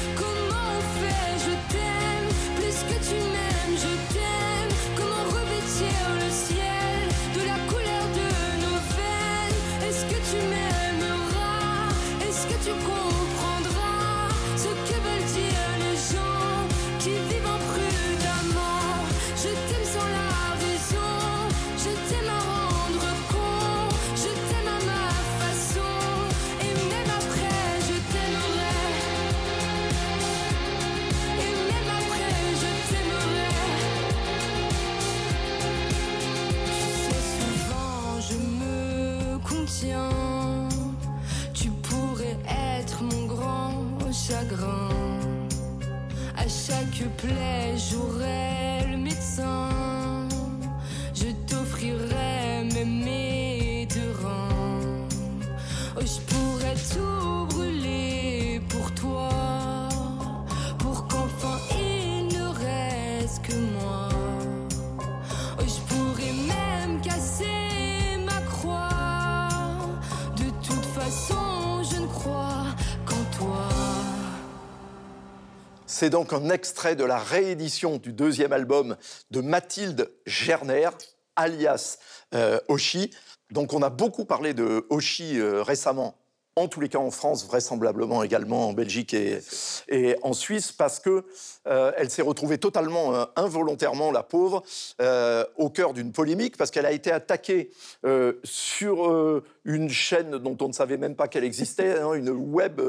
[76.00, 78.98] C'est donc un extrait de la réédition du deuxième album
[79.32, 80.90] de Mathilde Gerner,
[81.36, 81.98] alias
[82.36, 83.10] euh, Oshi.
[83.50, 86.14] Donc on a beaucoup parlé de Oshi euh, récemment,
[86.58, 91.24] en tous les cas en France, vraisemblablement également en Belgique et, en Suisse, parce que
[91.68, 94.64] euh, elle s'est retrouvée totalement euh, involontairement, la pauvre,
[95.00, 97.70] euh, au cœur d'une polémique, parce qu'elle a été attaquée
[98.06, 102.82] euh, sur une chaîne dont on ne savait même pas qu'elle existait, hein, une web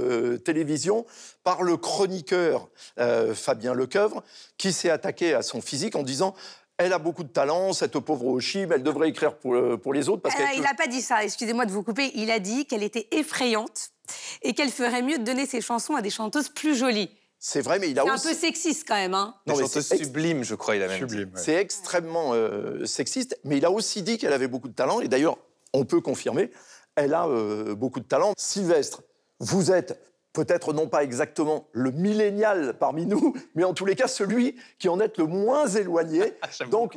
[0.45, 1.05] télévision,
[1.45, 2.69] par le chroniqueur
[3.35, 4.23] Fabien Lecoeuvre,
[4.57, 6.35] qui s'est attaqué à son physique en disant
[6.79, 9.93] elle a beaucoup de talent, cette pauvre Oshi, mais elle devrait écrire pour, euh, pour
[9.93, 10.23] les autres.
[10.23, 12.13] Parce Euh, qu'elle il n'a pas dit ça, excusez-moi de vous couper.
[12.15, 13.91] Il a dit qu'elle était effrayante
[14.43, 17.11] et qu'elle ferait mieux de donner ses chansons à des chanteuses plus jolies.
[17.41, 18.29] C'est vrai, mais il a C'est un aussi.
[18.29, 19.15] peu sexiste quand même.
[19.15, 19.35] Hein.
[19.47, 21.15] Non, mais c'est ex- sublime, je crois, il a même dit.
[21.15, 21.35] Sublime.
[21.35, 21.41] ouais.
[21.41, 25.09] C'est extrêmement euh, sexiste, mais il a aussi dit qu'elle avait beaucoup de talent, et
[25.09, 25.37] d'ailleurs,
[25.73, 26.51] on peut confirmer,
[26.97, 28.33] elle a euh, beaucoup de talent.
[28.37, 29.03] Sylvestre,
[29.41, 30.01] vous êtes
[30.33, 34.89] peut-être non pas exactement le millénial parmi nous, mais en tous les cas celui qui
[34.89, 36.35] en est le moins éloigné.
[36.71, 36.95] Donc,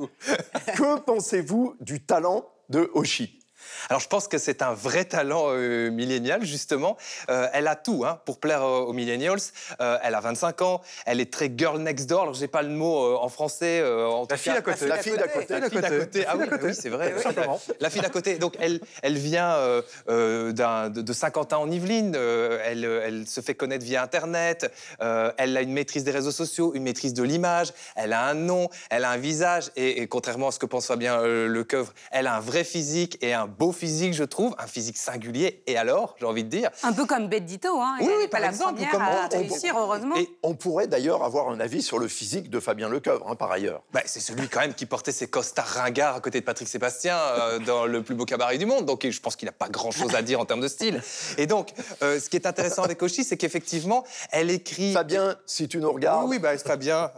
[0.75, 3.40] que pensez-vous du talent de Oshi
[3.89, 6.97] Alors je pense que c'est un vrai talent euh, millénial, justement.
[7.29, 9.39] Euh, elle a tout hein, pour plaire euh, aux millennials.
[9.79, 12.21] Euh, elle a 25 ans, elle est très girl next door.
[12.23, 13.79] Alors j'ai pas le mot euh, en français.
[13.81, 14.87] euh, en tout fille à côté.
[14.87, 15.59] La fille d'à côté.
[15.59, 16.25] La fille d'à côté.
[16.27, 17.11] Ah oui, c'est vrai.
[17.11, 17.23] Tout oui.
[17.23, 17.59] simplement.
[17.79, 18.37] La fille d'à côté.
[18.37, 20.51] Donc elle, elle vient euh, euh,
[20.89, 22.13] de, de Saint-Quentin en Yvelines.
[22.15, 24.71] Euh, elle, elle se fait connaître via Internet.
[25.01, 27.73] Euh, elle a une maîtrise des réseaux sociaux, une maîtrise de l'image.
[27.95, 29.71] Elle a un nom, elle a un visage.
[29.75, 33.17] Et, et contrairement à ce que pense Fabien euh, Lecoeuvre, elle a un vrai physique
[33.21, 35.61] et un beau physique, je trouve, un physique singulier.
[35.67, 36.71] Et alors, j'ai envie de dire.
[36.81, 37.79] Un peu comme Bette Ditto.
[37.79, 37.97] Hein.
[38.01, 40.15] Oui, pas par la exemple, première comme à on- réussir, heureusement.
[40.15, 43.51] Et On pourrait d'ailleurs avoir un avis sur le physique de Fabien Lecoeuvre, hein, par
[43.51, 43.83] ailleurs.
[43.93, 47.15] bah, c'est celui quand même qui portait ses costards ringards à côté de Patrick Sébastien
[47.15, 48.85] euh, dans le plus beau cabaret du monde.
[48.87, 50.99] Donc je pense qu'il n'a pas grand-chose à dire en termes de style.
[51.37, 54.93] Et donc, euh, ce qui est intéressant avec Oshi, c'est qu'effectivement, elle écrit...
[54.93, 57.11] Fabien, si tu nous regardes, Oui, oui, bah, Fabien,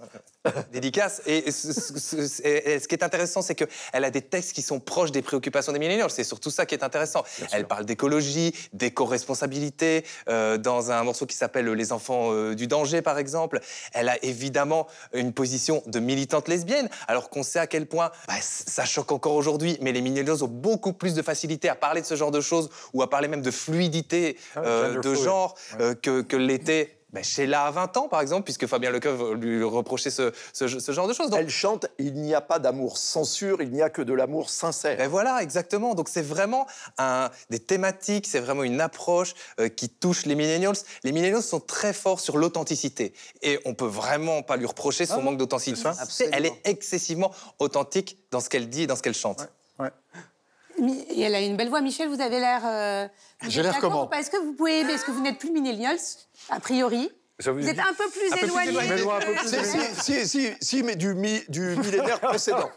[0.72, 1.22] dédicace.
[1.26, 4.62] Et ce, ce- ce- et ce qui est intéressant, c'est qu'elle a des textes qui
[4.62, 6.10] sont proches des préoccupations des millénials.
[6.10, 7.24] C'est surtout ça qui est intéressant.
[7.52, 13.02] Elle parle d'écologie, d'éco-responsabilité, euh, dans un morceau qui s'appelle Les enfants euh, du danger,
[13.02, 13.60] par exemple.
[13.94, 18.34] Elle a évidemment une position de militante lesbienne, alors qu'on sait à quel point bah,
[18.42, 22.06] ça choque encore aujourd'hui, mais les millennials ont beaucoup plus de facilité à parler de
[22.06, 25.24] ce genre de choses ou à parler même de fluidité Ah, euh, de fluid.
[25.24, 25.56] genre
[26.02, 30.10] que, que l'était ben, Sheila à 20 ans, par exemple, puisque Fabien Lecoeuvre lui reprochait
[30.10, 31.30] ce, ce- ce genre de choses.
[31.30, 34.50] Donc, elle chante Il n'y a pas d'amour censure, il n'y a que de l'amour
[34.50, 34.98] sincère.
[34.98, 35.94] ben voilà, exactement.
[35.96, 36.66] Donc c'est vraiment
[36.98, 40.76] un, des thématiques, c'est vraiment une approche euh, qui touche les millennials.
[41.04, 43.14] Les millennials sont très forts sur l'authenticité.
[43.42, 45.90] Et on peut vraiment pas lui reprocher son Ah, manque d'authenticité.
[46.32, 49.48] Elle est excessivement authentique dans ce qu'elle dit et dans ce qu'elle chante.
[49.80, 49.90] Ouais.
[51.10, 51.82] Et elle a une belle voix.
[51.82, 52.62] Michel, vous avez l'air.
[52.66, 53.08] euh,
[53.48, 54.82] J'ai l'air comment Est-ce que vous pouvez.
[54.82, 55.98] Est-ce que vous n'êtes plus millennials,
[56.50, 57.10] a priori?
[57.46, 58.70] Vous êtes un peu plus Un peu plus éloigné.
[59.00, 59.26] éloigné.
[59.26, 62.70] Peu plus Si, si, si, si, si, mais du, mi- du millénaire précédent.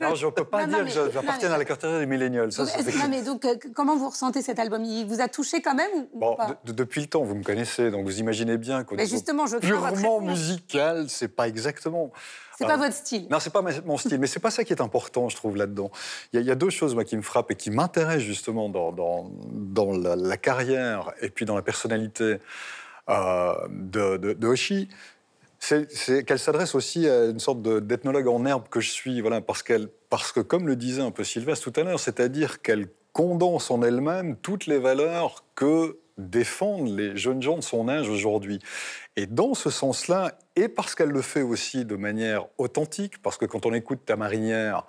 [0.00, 2.00] Non, je ne peux pas Non, non, dire mais- que je- j'appartiens à la catégorie
[2.00, 2.52] des millénials.
[2.52, 4.84] Ça, ça non, mais donc, euh, comment vous ressentez cet album?
[4.84, 6.58] Il vous a touché quand même ou- pas?
[6.64, 9.56] de- de- depuis le temps, vous me connaissez, donc vous imaginez bien qu'au justement, je
[9.58, 12.10] purement musical, c'est pas exactement.
[12.58, 13.26] C'est pas votre style.
[13.30, 15.90] Non, c'est pas mon style, mais c'est pas ça qui est important, je trouve, là-dedans.
[16.32, 18.22] Il y, a- il y a deux choses, moi, qui me frappent et qui m'intéressent
[18.24, 22.38] justement dans, dans, dans la, la carrière et puis dans la personnalité
[23.08, 24.88] euh, de, de, de Hoshi.
[25.58, 29.40] C'est qu'elle s'adresse aussi à une sorte de- d'ethnologue en herbe que je suis, voilà,
[29.40, 32.88] parce, qu'elle, parce que, comme le disait un peu Sylvestre tout à l'heure, c'est-à-dire qu'elle
[33.12, 38.58] condense en elle-même toutes les valeurs que défendent les jeunes gens de son âge aujourd'hui.
[39.16, 43.46] Et dans ce sens-là, et parce qu'elle le fait aussi de manière authentique, parce que
[43.46, 44.84] quand on écoute Ta marinière,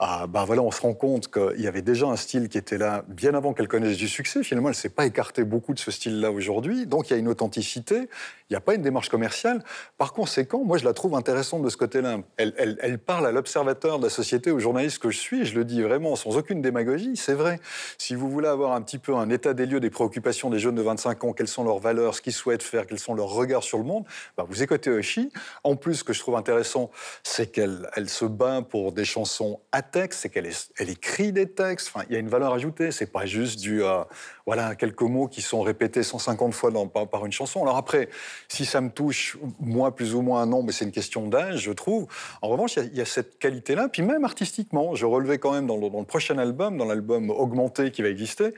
[0.00, 2.78] ah, ben voilà, on se rend compte qu'il y avait déjà un style qui était
[2.78, 4.42] là bien avant qu'elle connaisse du succès.
[4.42, 6.86] Finalement, elle ne s'est pas écartée beaucoup de ce style-là aujourd'hui.
[6.86, 9.62] Donc, il y a une authenticité, il n'y a pas une démarche commerciale.
[9.96, 12.18] Par conséquent, moi, je la trouve intéressante de ce côté-là.
[12.36, 15.82] Elle, parle à l'observateur de la société, au journaliste que je suis, je le dis
[15.82, 17.60] vraiment sans aucune démagogie, c'est vrai.
[17.98, 20.74] Si vous voulez avoir un petit peu un état des lieux des préoccupations des jeunes
[20.74, 23.62] de 25 ans, quelles sont leurs valeurs, ce qu'ils souhaitent faire, quels sont leurs regards
[23.62, 24.04] sur le monde,
[24.36, 25.30] bah, vous écoutez Oshi.
[25.62, 26.90] En plus, ce que je trouve intéressant,
[27.22, 31.90] c'est qu'elle elle se bat pour des chansons texte, c'est qu'elle elle écrit des textes.
[31.94, 32.90] Enfin, il y a une valeur ajoutée.
[32.92, 34.02] C'est pas juste du euh,
[34.46, 37.62] voilà quelques mots qui sont répétés 150 fois dans- par, par une chanson.
[37.62, 38.08] Alors après,
[38.48, 41.72] si ça me touche, moi plus ou moins non, mais c'est une question d'âge, je
[41.72, 42.06] trouve.
[42.42, 43.88] En revanche, il y a- il y, a cette qualité-là.
[43.88, 47.30] Puis même artistiquement, je relevais quand même dans le, dans le prochain album, dans l'album
[47.30, 48.54] augmenté qui va exister,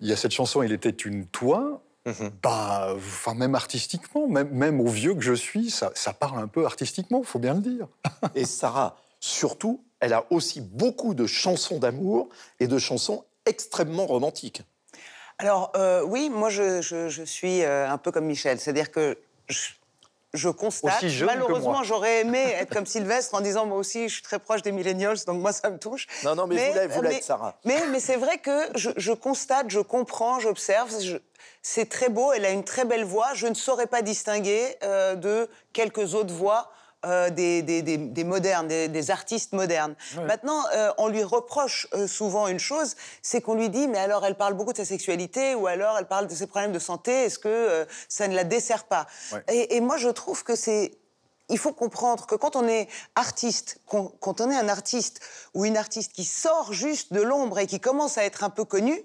[0.00, 1.82] il y a cette chanson Il était une toi.
[2.04, 2.30] Mhm.
[2.42, 6.48] Bah, enfin, même artistiquement, même, même au vieux que je suis, ça, ça parle un
[6.48, 7.86] peu artistiquement, faut bien le dire.
[8.34, 12.28] Et Sarah, surtout, elle a aussi beaucoup de chansons d'amour
[12.60, 14.62] et de chansons extrêmement romantiques.
[15.38, 19.16] Alors euh, oui, moi je, je- je suis euh, un peu comme Michel, c'est-à-dire que
[19.48, 19.70] je,
[20.34, 21.02] je constate.
[21.24, 24.72] Malheureusement, j'aurais aimé être comme Sylvestre en disant moi aussi je suis très proche des
[24.72, 26.06] millennials, donc moi ça me touche.
[26.24, 27.58] Non, non, mais, Mais- vous l'êtes, l'êtes, Sarah.
[27.64, 30.90] Mais, mais c'est vrai que je, je constate, je comprends, j'observe.
[31.62, 33.34] C'est très beau, elle a une très belle voix.
[33.34, 36.70] Je ne saurais pas distinguer euh, de quelques autres voix.
[37.04, 39.94] Euh, des, des- des- des modernes, des, artistes modernes.
[40.16, 44.24] Maintenant, euh, on lui reproche euh, souvent une chose, c'est qu'on lui dit, mais alors
[44.24, 47.12] elle parle beaucoup de sa sexualité, ou alors elle parle de ses problèmes de santé,
[47.24, 49.06] est-ce que ça ne la dessert pas?
[49.32, 49.42] Ouais.
[49.48, 50.92] et, et moi, je trouve que c'est
[51.48, 55.20] il faut comprendre que quand on est artiste, quand on est un artiste
[55.54, 58.64] ou une artiste qui sort juste de l'ombre et qui commence à être un peu
[58.64, 59.02] connu,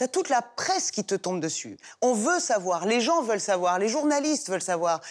[0.00, 1.76] T'as toute la presse qui te tombe dessus.
[2.00, 5.02] On veut savoir, les gens veulent savoir, les journalistes veulent savoir.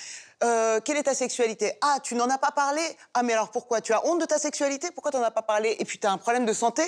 [0.43, 1.73] Euh, quelle est ta sexualité?
[1.81, 2.81] Ah, tu n'en as pas parlé?
[3.13, 3.81] Ah, mais alors pourquoi?
[3.81, 4.87] Tu as honte de ta sexualité?
[4.95, 5.75] Pourquoi tu n'en as pas parlé?
[5.77, 6.81] Et puis tu as un problème de santé?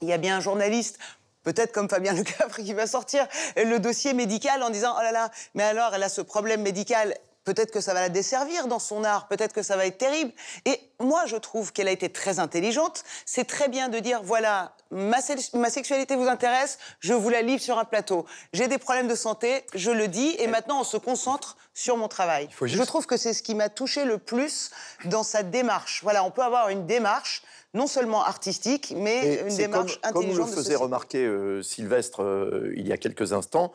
[0.00, 0.98] Il y a bien un journaliste,
[1.42, 5.30] peut-être comme Fabien Lecavre, qui va sortir le dossier médical en disant Oh là là,
[5.52, 7.14] mais alors elle a ce problème médical.
[7.44, 10.32] Peut-être que ça va la desservir dans son art, peut-être que ça va être terrible.
[10.64, 13.02] Et moi, je trouve qu'elle a été très intelligente.
[13.26, 17.42] C'est très bien de dire voilà, ma, se- ma sexualité vous intéresse, je vous la
[17.42, 18.26] livre sur un plateau.
[18.52, 22.06] J'ai des problèmes de santé, je le dis, et maintenant on se concentre sur mon
[22.08, 22.48] travail.
[22.52, 24.70] faut Je juste- trouve que c'est ce qui m'a touché le plus
[25.06, 26.00] dans sa démarche.
[26.02, 27.42] Voilà, on peut avoir une démarche
[27.74, 30.50] non seulement artistique, mais Et une démarche comme, comme intelligente.
[30.50, 33.72] le de faisait remarquer euh, Sylvestre euh, il y a quelques instants,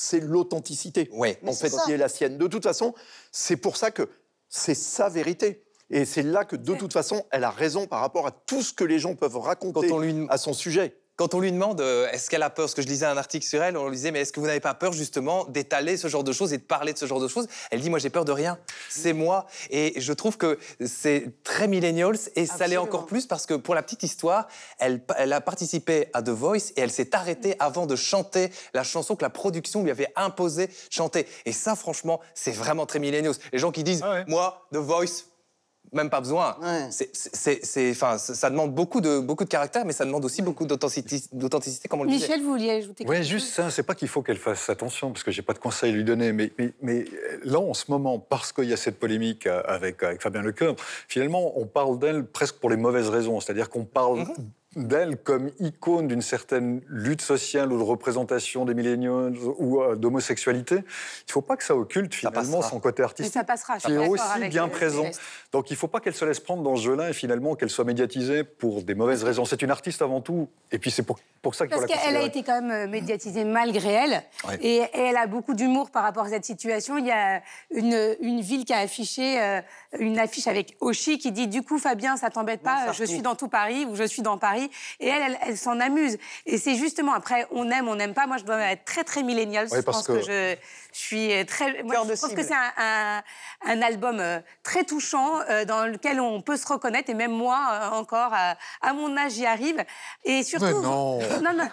[0.00, 1.10] c'est l'authenticité.
[1.12, 1.38] Ouais.
[1.46, 2.38] En fait, qui est la sienne.
[2.38, 2.94] De toute façon,
[3.32, 4.08] c'est pour ça que
[4.48, 5.62] c'est sa vérité.
[5.90, 8.72] Et c'est là que, de toute façon, elle a raison par rapport à tout ce
[8.72, 10.96] que les gens peuvent raconter Quand on lui- à son sujet.
[11.20, 13.44] Quand on lui demande euh, est-ce qu'elle a peur, parce que je lisais un article
[13.44, 16.08] sur elle, on lui disait mais est-ce que vous n'avez pas peur justement d'étaler ce
[16.08, 17.46] genre de choses et de parler de ce genre de choses?
[17.70, 19.46] Elle dit moi j'ai peur de rien, c'est moi.
[19.68, 23.74] Et je trouve que c'est très millennials et ça l'est encore plus parce que pour
[23.74, 27.84] la petite histoire, elle, elle a participé à The Voice et elle s'est arrêtée avant
[27.84, 31.26] de chanter la chanson que la production lui avait imposé chanter.
[31.44, 33.34] Et ça franchement c'est vraiment très millennials.
[33.52, 34.24] Les gens qui disent Ah ouais.
[34.26, 35.24] moi The Voice
[35.92, 36.56] même pas besoin.
[36.62, 36.88] Ouais.
[36.90, 41.20] C'est- enfin, ça demande beaucoup de, beaucoup de caractère, mais ça demande aussi beaucoup d'authenticité,
[41.32, 42.26] d'authenticité, comme on le disait.
[42.26, 43.70] Michel, vous vouliez ajouter Ouais, quelque juste chose ça.
[43.70, 46.04] C'est pas qu'il faut qu'elle fasse attention, parce que j'ai pas de conseils à lui
[46.04, 46.32] donner.
[46.32, 47.04] Mais, mais, mais
[47.44, 50.76] là, en ce moment, parce qu'il y a cette polémique euh, avec, avec Fabien Lecoeur,
[51.08, 53.40] finalement, on parle d'elle presque pour les mauvaises raisons.
[53.40, 54.24] C'est-à-dire qu'on parle
[54.76, 60.76] d'elle comme icône d'une certaine lutte sociale ou de représentation des milléniaux ou euh, d'homosexualité.
[61.26, 63.34] Il faut pas que ça occulte finalement son côté Mais artistique.
[63.34, 65.06] ça passera, je qui est aussi bien présent.
[65.50, 67.70] Donc il ne faut pas qu'elle se laisse prendre dans ce jeu-là et finalement qu'elle
[67.70, 69.44] soit médiatisée pour des mauvaises raisons.
[69.44, 71.96] C'est une artiste avant tout, et puis c'est pour, pour ça qu'il faut Parce la
[71.96, 74.22] qu'elle a été quand même euh, médiatisée malgré elle.
[74.46, 74.58] Ouais.
[74.60, 76.96] Et, et elle a beaucoup d'humour par rapport à cette situation.
[76.96, 79.60] Il y a une, une ville qui a affiché euh,
[79.98, 83.34] une affiche avec Oshi qui dit Du coup, Fabien, ça t'embête pas, je suis dans
[83.34, 84.59] tout Paris ou je suis dans Paris.
[85.00, 86.18] Et elle, elle, elle s'en amuse.
[86.46, 88.26] Et c'est justement, après, on aime, on n'aime pas.
[88.26, 89.66] Moi, je dois être très, très millénial.
[89.70, 90.56] Ouais, je pense que, que- je,
[90.92, 91.82] je suis très...
[91.84, 93.22] Moi, je de trouve que c'est un, un-
[93.66, 97.58] un album euh, très touchant, euh, dans lequel on peut se reconnaître, et même moi,
[97.72, 99.82] euh, encore, à, à mon âge, j'y arrive.
[100.24, 100.64] Et surtout...
[100.66, 101.18] Mais non.
[101.42, 101.68] non, non.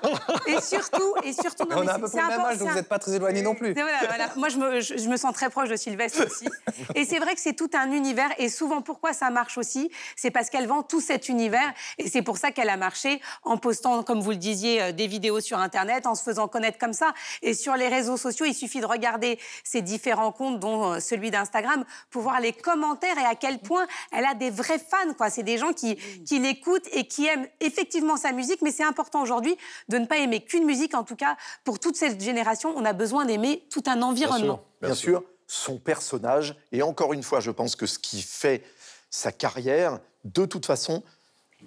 [0.47, 1.67] Et surtout, et surtout...
[1.69, 3.41] non, on a un peu pour le même âge, donc vous n'êtes pas très éloignés
[3.41, 3.69] non plus.
[3.71, 4.29] et voilà, voilà.
[4.35, 6.47] Moi, je me, je, je me sens très proche de Sylvestre aussi.
[6.95, 8.29] Et c'est vrai que c'est tout un univers.
[8.37, 11.73] Et souvent, pourquoi ça marche aussi C'est parce qu'elle vend tout cet univers.
[11.97, 15.07] Et c'est pour ça qu'elle a marché en postant, comme vous le disiez, euh, des
[15.07, 17.13] vidéos sur Internet, en se faisant connaître comme ça.
[17.41, 21.31] Et sur les réseaux sociaux, il suffit de regarder ses différents comptes, dont euh, celui
[21.31, 25.29] d'Instagram, pour voir les commentaires et à quel point elle a des vrais fans.
[25.29, 28.61] C'est des gens qui, qui l'écoutent et qui aiment effectivement sa musique.
[28.61, 29.57] Mais c'est important aujourd'hui
[29.89, 30.95] de ne pas aimer qu'une musique.
[30.95, 34.61] En tout cas, pour toute cette génération, on a besoin d'aimer tout un environnement.
[34.81, 36.55] Bien sûr, son personnage.
[36.71, 38.63] Et encore une fois, je pense que ce qui fait
[39.09, 41.03] sa carrière, de toute façon,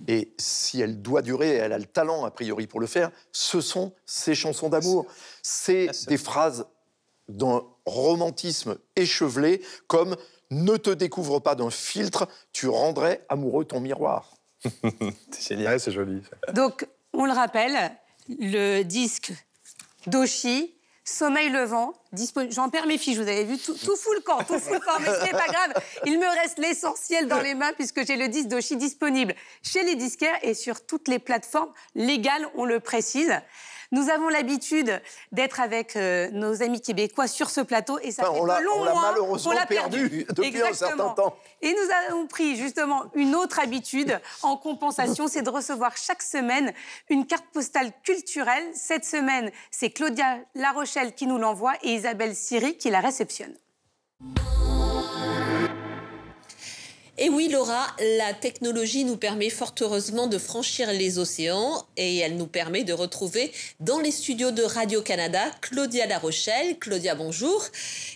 [0.09, 3.11] et si elle doit durer, et elle a le talent a priori pour le faire,
[3.33, 5.07] ce sont ses chansons d'amour.
[5.42, 6.66] C'est des phrases
[7.29, 10.16] d'un romantisme échevelé, comme
[10.50, 14.35] Ne te découvre pas d'un filtre, tu rendrais amoureux ton miroir.
[15.31, 15.72] C'est génial.
[15.74, 16.22] Ouais, c'est joli.
[16.29, 16.53] ça.
[16.53, 17.92] Donc, on le rappelle,
[18.29, 19.33] le disque
[20.07, 21.94] d'Oshi, Sommeil levant,
[22.50, 24.80] j'en perds mes fiches, vous avez vu, tout, tout fout le camp, tout fout le
[24.80, 25.72] camp, mais ce n'est pas grave.
[26.04, 29.96] Il me reste l'essentiel dans les mains puisque j'ai le disque d'Oshi disponible chez les
[29.96, 33.32] disquaires et sur toutes les plateformes légales, on le précise.
[33.92, 38.35] Nous avons l'habitude d'être avec euh, nos amis québécois sur ce plateau et ça Enfin,
[38.35, 40.68] fait on de l'a- longs on l'a mois malheureusement qu'on l'a perdu depuis un certain
[40.68, 41.14] Exactement.
[41.14, 41.37] temps.
[41.61, 46.72] Et nous avons pris justement une autre habitude en compensation, c'est de recevoir chaque semaine
[47.09, 48.64] une carte postale culturelle.
[48.74, 53.55] Cette semaine, c'est Claudia Larochelle qui nous l'envoie et Isabelle Siri qui la réceptionne.
[57.22, 57.87] Et oui, Laura,
[58.18, 62.94] la technologie nous permet fort heureusement de franchir les océans et elle nous permet de
[62.94, 66.78] retrouver dans les studios de Radio-Canada Claudia Larochelle.
[66.78, 67.62] Claudia, bonjour.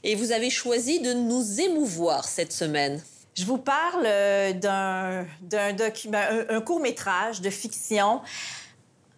[0.04, 3.02] Et vous avez choisi de nous émouvoir cette semaine.
[3.34, 4.54] Je vous parle euh,
[5.42, 8.22] d'un document, un, un court-métrage de fiction,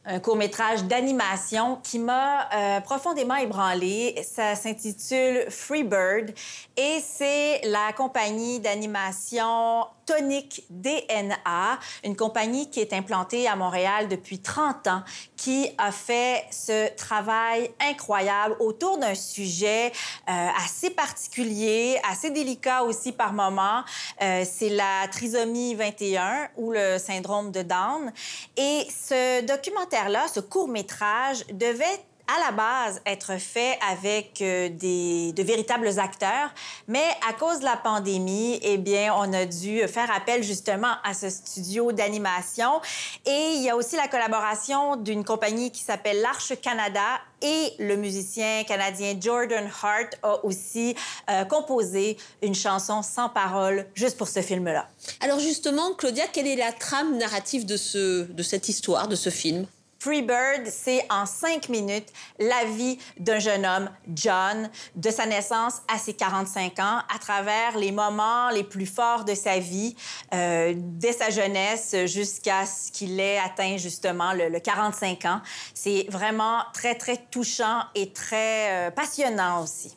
[0.07, 4.14] un court-métrage d'animation qui m'a euh, profondément ébranlée.
[4.23, 6.31] Ça s'intitule Freebird
[6.77, 14.38] et c'est la compagnie d'animation Tonic DNA, une compagnie qui est implantée à Montréal depuis
[14.38, 15.03] 30 ans,
[15.37, 19.88] qui a fait ce travail incroyable autour d'un sujet
[20.29, 23.83] euh, assez particulier, assez délicat aussi par moment.
[24.23, 28.12] Euh, c'est la trisomie 21 ou le syndrome de Down.
[28.57, 35.42] Et ce documentaire-là, ce court-métrage, devait à la base être fait avec euh, des, de
[35.42, 36.50] véritables acteurs,
[36.88, 41.14] mais à cause de la pandémie, eh bien, on a dû faire appel justement à
[41.14, 42.80] ce studio d'animation.
[43.24, 47.96] Et il y a aussi la collaboration d'une compagnie qui s'appelle l'Arche Canada et le
[47.96, 50.94] musicien canadien Jordan Hart a aussi
[51.30, 54.88] euh, composé une chanson sans parole juste pour ce film-là.
[55.20, 59.30] Alors justement, Claudia, quelle est la trame narrative de, ce, de cette histoire, de ce
[59.30, 59.66] film?
[59.98, 65.98] Freebird, c'est en cinq minutes la vie d'un jeune homme, John, de sa naissance à
[65.98, 69.96] ses 45 ans, à travers les moments les plus forts de sa vie,
[70.35, 75.40] euh, dès sa jeunesse jusqu'à ce qu'il ait atteint justement le, le 45 ans.
[75.74, 79.96] C'est vraiment très, très touchant et très euh, passionnant aussi.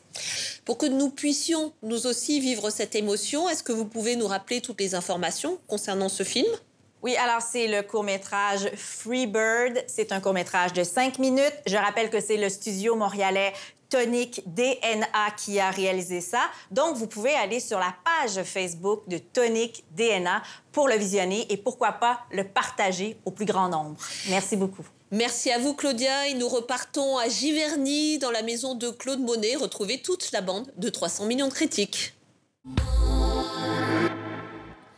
[0.65, 4.62] Pour que nous puissions nous aussi vivre cette émotion, est-ce que vous pouvez nous rappeler
[4.62, 6.47] toutes les informations concernant ce film?
[7.01, 9.83] Oui, alors c'est le court-métrage Freebird.
[9.88, 11.55] C'est un court-métrage de cinq minutes.
[11.65, 13.53] Je rappelle que c'est le studio montréalais
[13.89, 15.07] Tonic DNA
[15.38, 16.41] qui a réalisé ça.
[16.71, 21.57] Donc, vous pouvez aller sur la page Facebook de Tonic DNA pour le visionner et
[21.57, 23.97] pourquoi pas le partager au plus grand nombre.
[24.29, 24.85] Merci beaucoup.
[25.12, 26.27] Merci à vous, Claudia.
[26.27, 30.71] Et nous repartons à Giverny, dans la maison de Claude Monet, retrouver toute la bande
[30.77, 32.13] de 300 millions de critiques.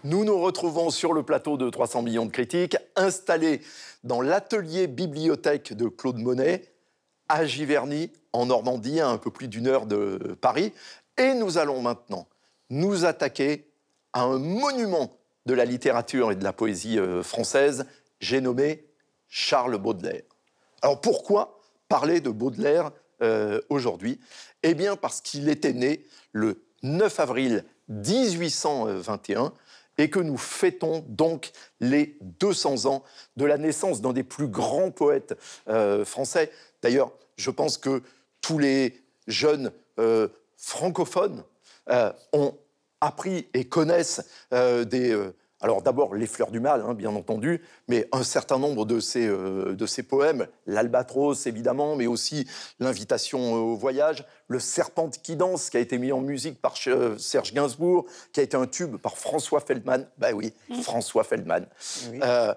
[0.04, 3.62] Nous nous retrouvons sur le plateau de 300 millions de critiques, installés
[4.04, 6.74] dans l'atelier bibliothèque de Claude Monet,
[7.30, 10.74] à Giverny, en Normandie, à un peu plus d'une heure de Paris.
[11.18, 12.28] Et nous allons maintenant
[12.72, 13.72] nous attaquer
[14.14, 17.86] à un monument de la littérature et de la poésie euh, française,
[18.20, 18.86] j'ai nommé
[19.28, 20.24] Charles Baudelaire.
[20.82, 21.60] Alors pourquoi
[21.90, 24.20] parler de Baudelaire euh, aujourd'hui?
[24.64, 29.54] Eh bien parce qu'il était né le 9 avril 1821
[30.02, 33.04] et que nous fêtons donc les 200 ans
[33.38, 35.38] de la naissance d'un des plus grands poètes
[35.68, 36.52] euh, français.
[36.82, 38.02] D'ailleurs, je pense que
[38.42, 41.44] tous les jeunes euh, francophones
[41.92, 42.58] euh, ont
[43.00, 45.16] appris et connaissent des
[45.62, 49.28] Alors d'abord les fleurs du mal, hein, bien entendu, mais un certain nombre de ses,
[49.28, 52.48] euh, de ses poèmes, l'Albatros évidemment, mais aussi
[52.80, 57.18] l'invitation au voyage, le Serpent qui danse, qui a été mis en musique par euh,
[57.18, 60.08] Serge Gainsbourg, qui a été un tube par François Feldman.
[60.18, 61.68] Bah oui, François Feldman.
[62.24, 62.54] Euh,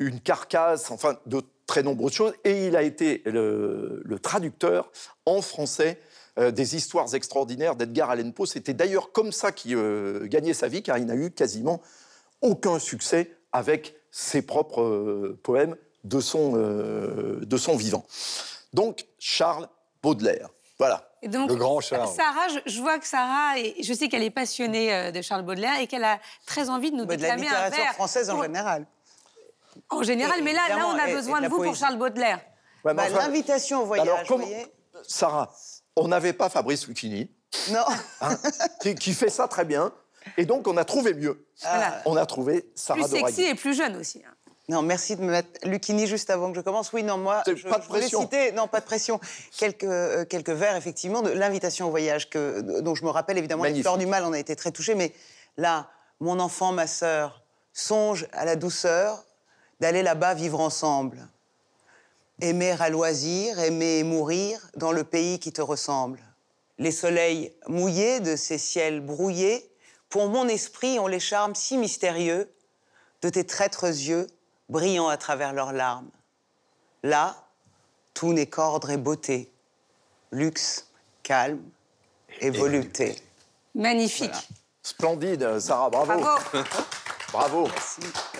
[0.00, 2.34] une carcasse, enfin de très nombreuses choses.
[2.42, 4.90] Et il a été le, le traducteur
[5.24, 6.00] en français
[6.38, 8.46] euh, des histoires extraordinaires d'Edgar Allan Poe.
[8.46, 11.80] C'était d'ailleurs comme ça qu'il euh, gagnait sa vie, car il n'a eu quasiment
[12.40, 18.04] aucun succès avec ses propres euh, poèmes de son, euh, de son vivant.
[18.72, 19.68] Donc, Charles
[20.02, 20.48] Baudelaire.
[20.78, 21.08] Voilà.
[21.22, 22.08] Et donc, Le grand Charles.
[22.08, 25.78] Sarah, je, je vois que Sarah, est- je sais qu'elle est passionnée de Charles Baudelaire
[25.80, 27.92] et qu'elle a très envie de nous Mais de la déclamer un littérature vers.
[27.94, 28.86] française en pour- général.
[29.90, 31.74] En général, Et mais là, là, on a besoin de vous pour.
[31.76, 32.40] Charles Baudelaire.
[32.84, 34.66] Ouais, Bah, enfin, L'invitation au voyage, alors, comment- vous voyez
[35.06, 35.52] Sarah,
[35.96, 37.30] on n'avait pas Fabrice Lucchini,
[37.70, 37.84] Non.
[38.20, 38.38] hein,
[38.80, 39.92] qui, qui fait ça très bien.
[40.36, 41.44] Et donc, on a trouvé mieux.
[41.62, 42.00] Voilà.
[42.04, 43.50] On a trouvé Sarah Plus sexy Dorayi.
[43.50, 44.22] et plus jeune aussi.
[44.26, 44.32] hein.
[44.68, 46.92] Non, merci de me mettre Lucchini juste avant que je commence.
[46.92, 48.20] Oui, non, moi, je, pas de je voulais pression.
[48.22, 49.20] citer, non, pas de pression,
[49.58, 53.64] quelques, euh, quelques vers, effectivement, de l'invitation au voyage, que, dont je me rappelle, évidemment,
[53.64, 55.12] fleurs du mal, on a été très touchés, mais
[55.56, 55.90] là,
[56.20, 59.24] mon enfant, ma sœur, songe à la douceur
[59.80, 61.26] d'aller là-bas vivre ensemble.
[62.42, 66.18] Aimer à loisir, aimer et mourir dans le pays qui te ressemble.
[66.76, 69.70] Les soleils mouillés de ces ciels brouillés,
[70.08, 72.52] pour mon esprit ont les charmes si mystérieux
[73.22, 74.26] de tes traîtres yeux
[74.68, 76.10] brillant à travers leurs larmes.
[77.04, 77.46] Là,
[78.12, 79.52] tout n'est qu'ordre et beauté,
[80.32, 80.88] luxe,
[81.22, 81.62] calme
[82.40, 83.14] et volupté.
[83.76, 84.48] Magnifique.
[84.82, 86.20] Splendide, Sarah, bravo.
[86.20, 86.68] Bravo.
[87.32, 87.68] Bravo.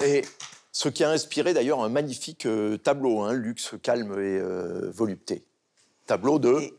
[0.03, 0.25] Et
[0.73, 5.45] ce qui a inspiré d'ailleurs un magnifique euh, tableau, hein, luxe, calme et euh, volupté.
[6.07, 6.75] Tableau de Et-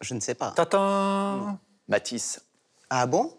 [0.00, 0.52] Je ne sais pas.
[0.52, 1.58] Tatin
[1.88, 2.40] Matisse.
[2.88, 3.36] Ah bon?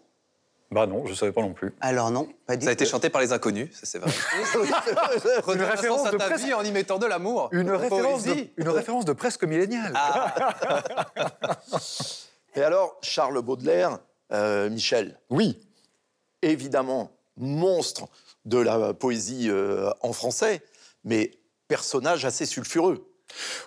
[0.70, 1.72] Bah non, je savais pas non plus.
[1.80, 4.10] Alors non, pas du Ça a été chanté par les inconnus, ça c'est vrai.
[5.42, 7.48] Redonne un référence à de ta presque- vie en y mettant de l'amour.
[7.52, 8.50] Une de référence de, poésie.
[8.56, 9.94] une référence de presque millénial.
[12.56, 13.98] Et alors, Charles Baudelaire,
[14.32, 15.60] euh, Michel, Oui,
[16.42, 18.08] évidemment, monstre
[18.44, 20.62] de la poésie euh, en français,
[21.04, 21.30] mais
[21.68, 23.10] personnage assez sulfureux.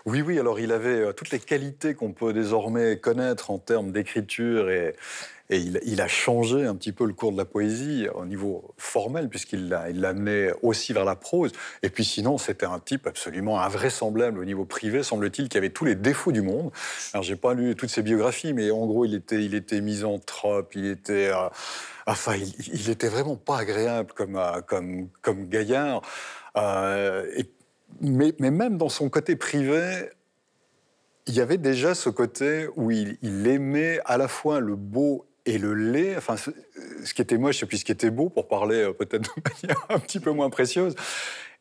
[0.06, 3.92] Oui, oui, alors il avait euh, toutes les qualités qu'on peut désormais connaître en termes
[3.92, 4.96] d'écriture et,
[5.50, 9.30] et il, a changé un petit peu le cours de la poésie au niveau formel
[9.30, 11.52] puisqu'il l'a il l'a amené aussi vers la prose.
[11.84, 15.86] Et puis sinon, c'était un type absolument invraisemblable au niveau privé, semble-t-il, qui avait tous
[15.86, 16.72] les défauts du monde.
[17.14, 20.76] Alors j'ai pas lu toutes ses biographies, mais en gros, il était, il était misanthrope,
[20.76, 21.30] il était...
[21.34, 21.48] euh,
[22.10, 26.02] Enfin, il, il était vraiment pas agréable comme, euh, gaillard.
[26.56, 27.26] Euh,
[28.00, 30.10] mais même dans son côté privé,
[31.28, 35.26] il y avait déjà ce côté où il, il aimait à la fois le beau
[35.48, 38.48] et le laid, enfin, ce, qui était moche et puis ce qui était beau, pour
[38.48, 40.94] parler euh, peut-être de manière un petit peu moins précieuse.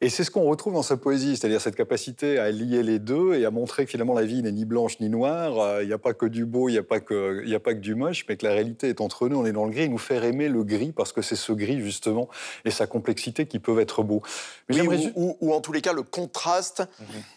[0.02, 3.32] Et c'est ce qu'on retrouve dans sa poésie, c'est-à-dire cette capacité à lier les deux
[3.32, 5.94] et à montrer que finalement la vie n'est ni blanche ni noire, Euh, il n'y
[5.94, 7.78] a pas que du beau, il n'y a, pas que- il y a pas que
[7.80, 9.96] du moche, mais que la réalité est entre nous, on est dans le gris, nous
[9.96, 12.28] faire aimer le gris parce que c'est ce gris justement
[12.66, 14.20] et sa complexité qui peuvent être beaux.
[14.68, 16.82] Mais Oui, ou, ju- ou- ou en tous les cas, le contraste,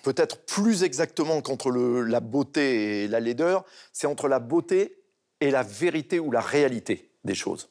[0.04, 4.98] peut-être plus exactement qu'entre la beauté et la laideur, c'est entre la beauté
[5.42, 7.70] et la vérité ou la réalité des choses.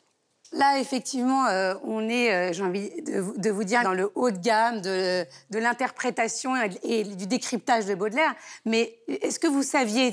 [0.52, 4.10] Là, effectivement, euh, on est, euh, j'ai envie de, vous- de vous dire, dans le
[4.14, 6.70] haut de gamme de, de l'interprétation et,
[7.00, 8.34] et du décryptage de Baudelaire.
[8.64, 10.10] Mais est-ce que vous saviez,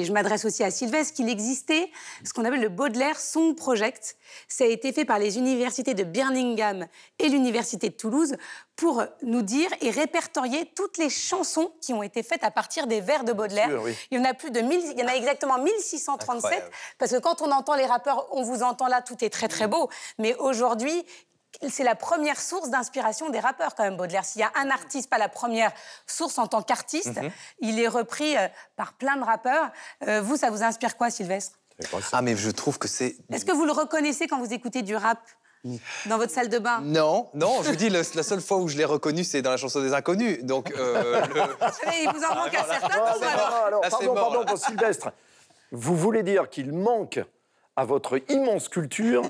[0.00, 1.88] et je m'adresse aussi à Sylvestre, qu'il existait
[2.24, 4.16] ce qu'on appelle le Baudelaire Song Project?
[4.48, 6.86] Ça a été fait par les universités de Birmingham
[7.20, 8.34] et l'université de Toulouse
[8.74, 13.00] pour nous dire et répertorier toutes les chansons qui ont été faites à partir des
[13.00, 13.70] vers de Baudelaire.
[13.70, 13.94] sûr, oui.
[14.10, 16.70] Il y en a plus de 1000, il y en a exactement 1637 Incroyable.
[16.98, 19.66] parce que quand on entend les rappeurs, on vous entend là, tout est très très
[19.66, 19.75] beau.
[20.18, 21.04] Mais aujourd'hui,
[21.68, 24.24] c'est la première source d'inspiration des rappeurs quand même, Baudelaire.
[24.24, 25.72] S'il y a un artiste, pas la première
[26.06, 27.18] source en tant qu'artiste,
[27.60, 28.46] il est repris euh,
[28.76, 29.70] par plein de rappeurs.
[30.06, 31.58] Euh, vous, ça vous inspire quoi, Sylvestre?
[32.12, 33.16] Ah mais je trouve que c'est...
[33.30, 35.18] Est-ce que vous le reconnaissez quand vous écoutez du rap
[36.06, 36.80] dans votre salle de bain?
[36.82, 39.50] Non, non, je vous dis, le- la seule fois où je l'ai reconnu, c'est dans
[39.50, 40.42] la chanson des inconnus.
[40.44, 41.42] Donc, euh, le-
[42.02, 43.50] Il vous en manque certain Ah, mais alors.
[43.50, 45.10] non, alors, Là, c'est pardon, mort, pardon pour Sylvestre.
[45.72, 47.20] Vous voulez dire qu'il manque
[47.76, 49.22] à votre immense culture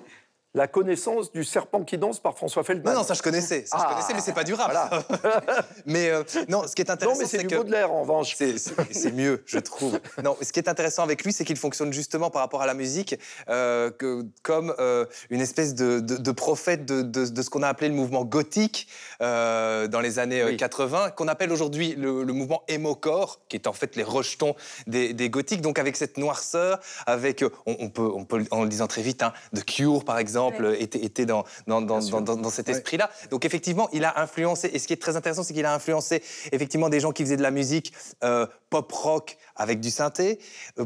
[0.57, 3.77] la connaissance du serpent qui danse par François Feldman Non, non, ça je connaissais, ça
[3.79, 4.73] je Ah, connaissais, mais c'est pas du rap.
[4.73, 4.91] voilà.
[4.91, 5.67] ça.
[5.87, 8.35] mais euh, non, ce qui est Non, intéressant, mais c'est du que Baudelaire en revanche.
[8.37, 10.01] c'est- c'est c'est mieux, je trouve.
[10.25, 12.73] Non, ce qui est intéressant avec lui, c'est qu'il fonctionne justement par rapport à la
[12.75, 13.19] musique
[13.51, 17.89] euh, que, comme euh, une espèce de, de- de prophète de, ce qu'on a appelé
[17.91, 18.89] le mouvement gothique
[19.21, 20.57] dans les années euh, Oui.
[20.57, 24.55] 80, qu'on appelle aujourd'hui le, le mouvement émocore, qui est en fait les rejetons
[24.87, 25.61] des, des gothiques.
[25.61, 29.23] Donc avec cette noirceur, avec, on, on peut, on peut, en le disant très vite,
[29.23, 32.69] hein, The Cure par exemple, exemple, était, était dans, dans, dans, dans, dans- dans cet
[32.69, 32.75] Ouais.
[32.75, 33.11] esprit-là.
[33.31, 36.23] Donc effectivement, il a influencé, et ce qui est très intéressant, c'est qu'il a influencé
[36.53, 37.93] effectivement des gens qui faisaient de la musique
[38.25, 40.39] euh, pop-rock avec du synthé.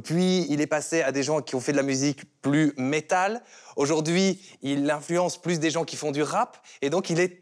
[0.05, 3.43] Puis il est passé à des gens qui ont fait de la musique plus métal.
[3.77, 7.40] Aujourd'hui, il influence plus des gens qui font du rap, et donc il est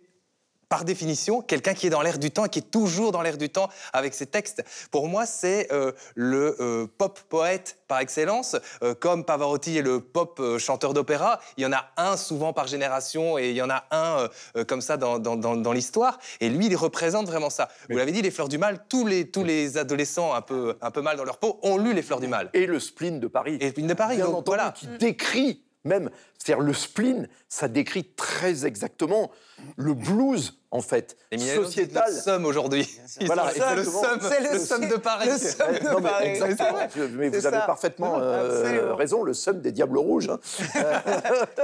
[0.68, 3.38] par définition, quelqu'un qui est dans l'air du temps et qui est toujours dans l'air
[3.38, 4.62] du temps avec ses textes.
[4.90, 8.56] Pour moi, c'est euh, le euh, pop poète par excellence.
[8.82, 12.52] Euh, comme Pavarotti est le pop euh, chanteur d'opéra, il y en a un souvent
[12.52, 15.56] par génération et il y en a un euh, euh, comme ça dans, dans- dans-
[15.56, 16.18] dans l'histoire.
[16.40, 17.68] Et lui, il représente vraiment ça.
[17.88, 20.90] Vous l'avez dit, Les Fleurs du Mal, tous les, tous les adolescents un peu, un
[20.90, 22.50] peu mal dans leur peau ont lu Les Fleurs du Mal.
[22.52, 23.56] Et le spleen de Paris.
[23.60, 24.72] Et Spleen de Paris, Bien donc entendu, voilà.
[24.72, 29.30] qui décrit même, c'est-à-dire le spleen, ça décrit très exactement
[29.76, 32.12] le blues, en fait, Et sociétal.
[32.12, 32.88] le somme aujourd'hui.
[33.26, 35.28] Voilà, C'est le somme, C'est le le somme de Paris.
[35.30, 36.28] le somme de Non, mais Paris.
[36.28, 36.78] exactement.
[36.94, 40.28] Je- Mais C'est vous avez parfaitement euh, raison, le somme des Diables Rouges.
[40.30, 40.40] hein.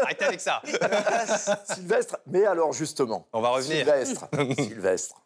[0.02, 0.62] Arrêtez avec ça.
[1.74, 3.76] Sylvestre, mais alors justement, On va revenir.
[3.84, 4.26] Sylvestre,
[4.58, 5.22] Sylvestre,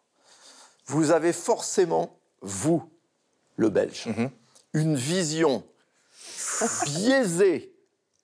[0.87, 2.83] vous avez forcément, vous,
[3.55, 4.29] le Belge, Mhm.
[4.73, 5.63] une vision
[6.85, 7.68] biaisée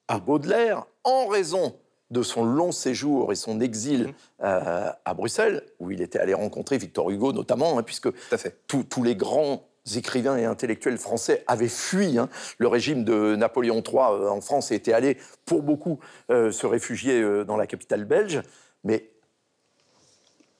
[0.08, 1.76] à Baudelaire en raison
[2.10, 4.12] de son long séjour et son exil Mhm.
[4.44, 8.56] euh, à Bruxelles, où il était allé rencontrer Victor Hugo notamment, hein, puisque Tout fait.
[8.68, 9.64] tous les grands
[9.96, 12.28] écrivains et intellectuels français avaient fui hein,
[12.58, 15.98] le régime de Napoléon III euh, en France et étaient allés, pour beaucoup,
[16.30, 18.40] euh, se réfugier dans la capitale belge.
[18.84, 19.10] Mais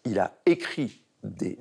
[0.05, 1.59] il a écrit des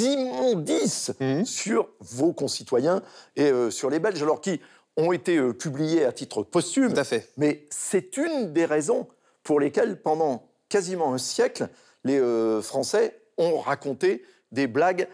[0.00, 1.44] immondices Mhm.
[1.44, 3.02] sur vos concitoyens
[3.36, 4.60] et sur les Belges, alors qui
[4.96, 6.92] ont été euh, publiés à titre posthume.
[6.92, 7.30] Tout à fait.
[7.36, 9.08] Mais c'est une des raisons
[9.42, 11.68] pour lesquelles, pendant quasiment un siècle,
[12.04, 15.08] les euh, Français ont raconté des blagues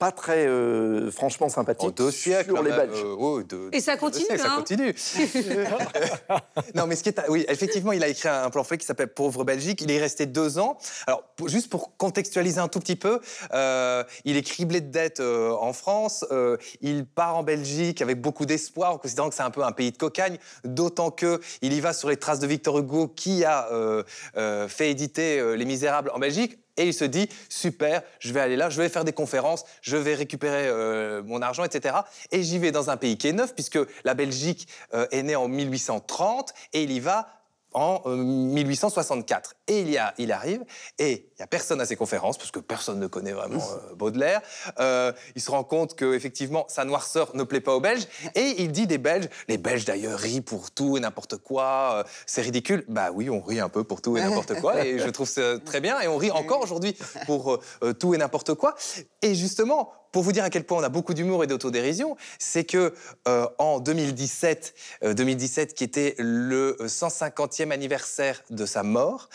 [0.00, 2.54] pas très, euh, franchement, sympathiques En deux siècles.
[2.54, 3.02] sur les Belges.
[3.04, 3.40] euh, oh,
[3.70, 4.56] Et ça continue, siècles, Ça hein.
[4.56, 4.94] continue.
[6.74, 7.20] non, mais ce qui est.
[7.28, 9.80] Oui, effectivement, il a écrit un pamphlet qui s'appelle Pauvre Belgique.
[9.82, 10.78] Il est resté deux ans.
[11.06, 13.20] Alors, pour- juste pour contextualiser un tout petit peu,
[13.52, 16.24] euh, il est criblé de dettes euh, en France.
[16.30, 19.72] euh, il part en Belgique avec beaucoup d'espoir, en considérant que c'est un peu un
[19.72, 20.38] pays de cocagne.
[20.64, 24.02] D'autant que il y va sur les traces de Victor Hugo, qui a euh,
[24.36, 26.58] euh, fait éditer euh, Les Misérables en Belgique.
[26.80, 29.98] Et il se dit, super, je vais aller là, je vais faire des conférences, je
[29.98, 31.94] vais récupérer euh, mon argent, etc.
[32.32, 35.36] Et j'y vais dans un pays qui est neuf, puisque la Belgique euh, est née
[35.36, 37.28] en 1830, et il y va
[37.74, 39.56] en euh, 1864.
[39.70, 40.64] Et il, y a, il arrive,
[40.98, 43.94] et il n'y a personne à ses conférences, parce que personne ne connaît vraiment euh,
[43.94, 44.42] Baudelaire.
[44.80, 48.62] Euh, il se rend compte que effectivement sa noirceur ne plaît pas aux Belges, et
[48.62, 52.42] il dit des Belges, les Belges d'ailleurs rient pour tout et n'importe quoi, euh, c'est
[52.42, 52.84] ridicule.
[52.88, 55.60] Bah oui, on rit un peu pour tout et n'importe quoi, et je trouve ça
[55.64, 56.96] très bien, et on rit encore aujourd'hui
[57.26, 57.60] pour
[58.00, 58.74] tout et n'importe quoi.
[59.22, 62.64] Et justement, pour vous dire à quel point on a beaucoup d'humour et d'autodérision, c'est
[62.64, 62.94] que
[63.28, 69.28] euh, en 2017, euh, 2017 qui était le 150e anniversaire de sa mort,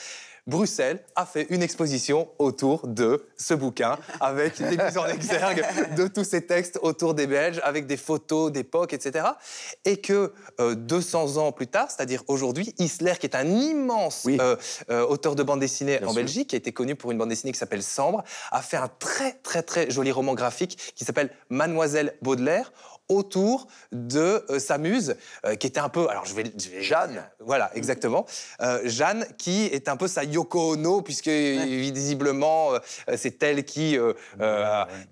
[0.48, 5.66] Bruxelles a fait une exposition autour de ce bouquin, avec des mises en exergue
[5.98, 9.26] de tous ces textes autour des Belges, avec des photos d'époque, etc.
[9.86, 14.38] Et que euh, 200 ans plus tard, c'est-à-dire aujourd'hui, Isler, qui est un immense Oui.
[14.40, 14.56] euh,
[14.92, 16.22] euh, auteur de bande dessinée Bien en sûr.
[16.22, 18.90] Belgique, qui a été connu pour une bande dessinée qui s'appelle Sambre, a fait un
[19.00, 22.72] très très très joli roman graphique qui s'appelle Mademoiselle Baudelaire
[23.10, 26.08] autour de euh, sa muse, euh, qui était un peu...
[26.10, 26.44] Alors je vais...
[26.58, 27.24] je vais- Jeanne.
[27.40, 28.26] Voilà, exactement.
[28.62, 32.80] Euh, Jeanne, qui est un peu sa Yoko Ono, puisque visiblement, euh,
[33.18, 33.98] c'est elle qui,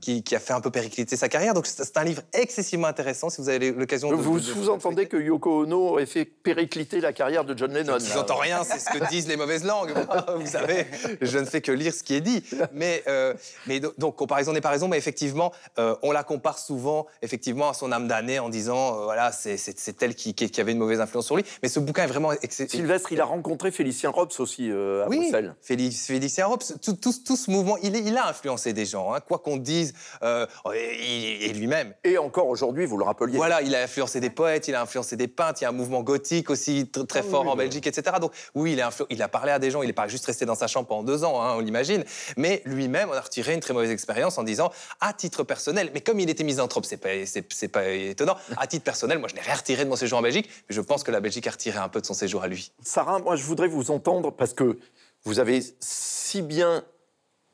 [0.02, 1.54] qui, qui a fait un peu péricliter sa carrière.
[1.54, 4.16] Donc c'est un livre excessivement intéressant, si vous avez l'occasion de...
[4.16, 7.98] Vous de- de- sous-entendez que Yoko Ono aurait fait péricliter la carrière de John Lennon
[8.00, 9.94] je n'entends rien, c'est ce que disent les mauvaises langues.
[10.38, 10.86] Vous savez,
[11.22, 12.44] je ne fais que lire ce qui est dit.
[12.74, 13.04] Mais,
[13.68, 17.74] mais do- donc, comparaison n'est pas raison, mais effectivement, on la compare souvent effectivement à
[17.74, 19.58] son âme damnée en disant, euh, voilà, c'est-
[20.02, 21.44] elle qui, qui- qui avait une mauvaise influence sur lui.
[21.62, 22.32] Mais ce bouquin est vraiment.
[22.50, 25.56] Sylvestre, il a rencontré Félicien Robs aussi euh, à Oui, Bruxelles.
[25.68, 29.40] Félic- Félicien Robes, tout, tout- tout ce mouvement, il, a influencé des gens, hein, quoi
[29.40, 31.94] qu'on dise, euh, et, et lui-même.
[32.04, 33.38] Et encore aujourd'hui, vous le rappeliez.
[33.38, 35.74] Voilà, il a influencé des poètes, il a influencé des peintres, il y a un
[35.74, 38.18] mouvement gothique aussi tr- très fort en Belgique, etc.
[38.20, 40.26] Donc oui, il a, influ- il a parlé à des gens, il n'est pas juste
[40.26, 42.04] resté dans sa chambre pendant deux ans, hein, on l'imagine,
[42.38, 44.72] mais lui-même en a retiré une très mauvaise expérience en disant,
[45.02, 48.86] à titre personnel, mais comme il était misanthrope, c'est pas, c'est pas étonnant, à titre
[48.86, 51.12] personnel, moi je n'ai rien retiré de mon séjour en Belgique, mais je pense que
[51.12, 52.72] la Belgique a retiré un peu de son séjour à lui.
[52.82, 54.80] Sarah, moi, je voudrais vous entendre parce que
[55.26, 56.86] vous avez si bien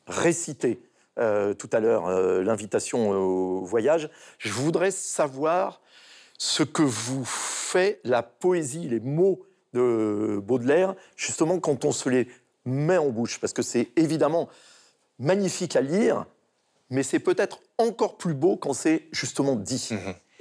[0.06, 0.80] récité
[1.18, 4.08] euh, tout à l'heure euh, l'invitation au voyage.
[4.38, 5.80] Je voudrais savoir
[6.38, 12.28] ce que vous fait la poésie, les mots de Baudelaire, justement quand on se les
[12.64, 14.48] met en bouche, parce que c'est évidemment
[15.18, 16.26] magnifique à lire,
[16.90, 19.90] mais c'est peut-être encore plus beau quand c'est justement dit.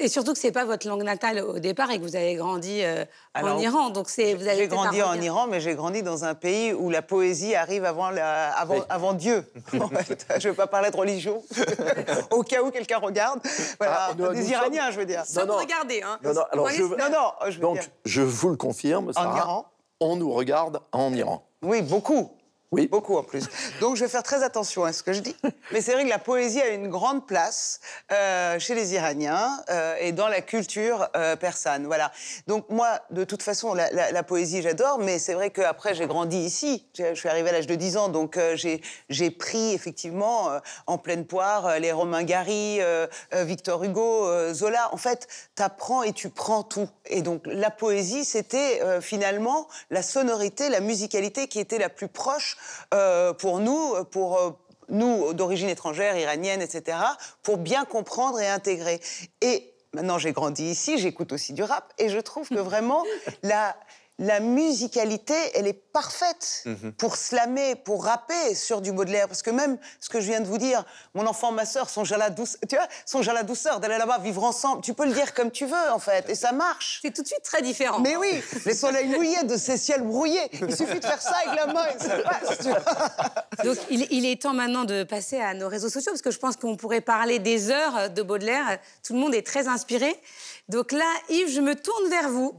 [0.01, 2.83] Et surtout que c'est pas votre langue natale au départ et que vous avez grandi
[2.83, 3.89] euh, Alors, en Iran.
[3.89, 5.13] Donc c'est vous avez J'ai grandi en.
[5.15, 8.81] Iran, mais j'ai grandi dans un pays où la poésie arrive avant, la- avant, Oui.
[8.89, 9.43] avant Dieu.
[9.79, 11.43] En fait, je ne veux pas parler de religion,
[12.31, 13.41] au cas où quelqu'un regarde.
[13.77, 15.25] Voilà, Ah, nous- des nous Iraniens, sommes- je veux dire.
[15.25, 15.55] Sans non.
[15.55, 16.17] vous regarder, hein.
[16.23, 17.89] Non, non, alors Voyez, je- c'est- Non, non, je veux Donc, dire.
[18.05, 19.65] je vous le confirme, Sarah, Iran
[19.99, 21.45] on nous regarde en Iran.
[21.61, 22.31] Oui, beaucoup.
[22.71, 22.87] Oui.
[22.87, 23.45] Beaucoup en plus.
[23.81, 25.35] Donc je vais faire très attention à ce que je dis.
[25.71, 27.79] Mais c'est vrai que la poésie a une grande place
[28.11, 31.85] euh, chez les Iraniens euh, et dans la culture euh, persane.
[31.87, 32.11] Voilà.
[32.45, 36.05] Donc moi, de toute façon, la, la- la poésie, j'adore, mais c'est vrai qu'après, j'ai
[36.05, 36.85] grandi ici.
[36.97, 38.55] Je suis arrivée à l'âge de 10 ans, donc euh,
[39.09, 42.79] j'ai pris effectivement euh, en pleine poire euh, les Romain Gary,
[43.33, 44.89] Victor Hugo, Zola.
[44.93, 46.87] En fait, t'apprends et tu prends tout.
[47.07, 52.57] Et donc la poésie, c'était finalement la sonorité, la musicalité qui était la plus proche
[52.93, 54.51] euh, pour nous, pour euh,
[54.89, 56.97] nous d'origine étrangère, iranienne, etc.,
[57.43, 58.99] pour bien comprendre et intégrer.
[59.41, 63.03] Et maintenant, j'ai grandi ici, j'écoute aussi du rap, et je trouve que vraiment
[63.43, 63.75] la
[64.19, 66.65] la musicalité, elle est parfaite
[66.97, 69.27] pour slammer, pour rapper sur du Baudelaire.
[69.29, 72.11] Parce que même ce que je viens de vous dire, mon enfant, ma sœur, songent
[72.11, 74.81] à la douceur, tu vois, à la douceur d'aller là-bas, vivre ensemble.
[74.81, 76.99] Tu peux le dire comme tu veux, en fait, et ça marche.
[77.01, 77.99] C'est tout de suite très différent.
[77.99, 80.49] Mais oui, les soleils mouillés de ces ciels brouillés.
[80.51, 82.57] Il suffit de faire ça avec la main et ça passe.
[82.57, 83.63] tu vois.
[83.63, 86.39] Donc il, il est temps maintenant de passer à nos réseaux sociaux parce que je
[86.39, 88.79] pense qu'on pourrait parler des heures de Baudelaire.
[89.01, 90.13] Tout le monde est très inspiré.
[90.67, 92.53] Donc là, Yves, je me tourne vers vous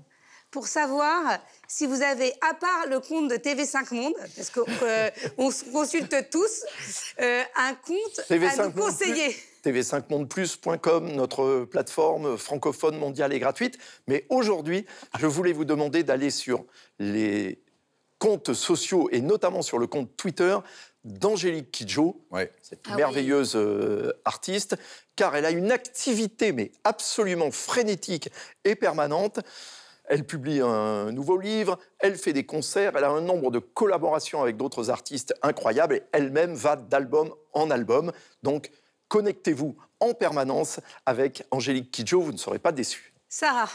[0.50, 1.38] pour savoir
[1.68, 6.64] si vous avez, à part le compte de TV5 Monde, parce qu'on se consulte tous,
[7.20, 9.36] euh, un compte à TV5 nous Monde conseiller.
[9.64, 13.78] tv5mondeplus.com, notre plateforme francophone mondiale et gratuite.
[14.08, 14.86] Mais aujourd'hui,
[15.18, 16.64] je voulais vous demander d'aller sur
[16.98, 17.62] les
[18.18, 20.56] comptes sociaux et notamment sur le compte Twitter
[21.04, 22.52] d'Angélique Kidjo, Ouais.
[22.60, 22.96] cette Ah oui.
[22.96, 24.76] merveilleuse euh, artiste,
[25.16, 28.28] car elle a une activité mais absolument frénétique
[28.64, 29.40] et permanente.
[30.10, 34.42] Elle publie un nouveau livre, elle fait des concerts, elle a un nombre de collaborations
[34.42, 38.10] avec d'autres artistes incroyables et elle-même va d'album en album.
[38.42, 38.72] Donc,
[39.06, 43.14] connectez-vous en permanence avec Angélique Kidjo, vous ne serez pas déçus.
[43.28, 43.68] Sarah,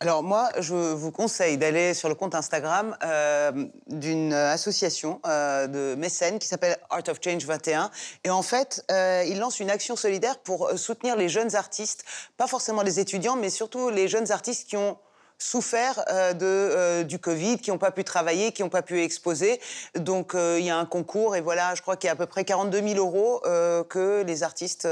[0.00, 5.94] Alors moi, je vous conseille d'aller sur le compte Instagram euh, d'une association euh, de
[5.96, 7.90] mécènes qui s'appelle Art of Change 21.
[8.24, 12.06] Et en fait, euh, ils lancent une action solidaire pour euh, soutenir les jeunes artistes,
[12.38, 14.96] pas forcément les étudiants, mais surtout les jeunes artistes qui ont
[15.42, 19.02] souffert euh, de, euh, du Covid, qui n'ont pas pu travailler, qui n'ont pas pu
[19.02, 19.60] exposer.
[19.96, 22.16] Donc euh, il y a un concours et voilà, je crois qu'il y a à
[22.16, 23.40] peu près 42 000 euros
[23.88, 24.88] que les artistes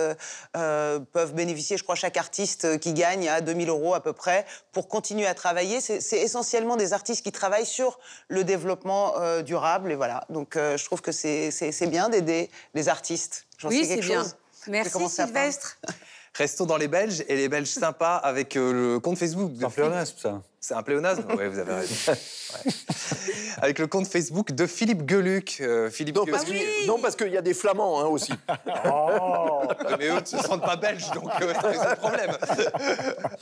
[0.53, 1.76] peuvent bénéficier.
[1.76, 5.26] Je crois chaque artiste qui gagne a 2 000 euros à peu près pour continuer
[5.26, 5.80] à travailler.
[5.80, 7.98] C'est essentiellement des artistes qui travaillent sur
[8.28, 10.24] le développement durable et voilà.
[10.30, 13.46] Donc je trouve que c'est bien d'aider les artistes.
[13.64, 14.24] Oui, c'est bien.
[14.66, 15.09] Merci à.
[15.09, 15.78] Sylvestre.
[16.35, 19.53] Restons dans les Belges et les Belges sympas avec euh, le compte Facebook.
[19.53, 20.43] de ça.
[20.62, 21.94] C'est un pléonasme Oui, vous avez raison.
[22.12, 22.72] Ouais.
[23.62, 25.58] Avec le compte Facebook de Philippe Geluc.
[25.62, 28.32] Euh, Philippe Non, parce qu'il non, parce qu'il y a des flamands hein, aussi.
[29.98, 32.30] Mais eux ne se sentent pas belges, donc euh, c'est un problème.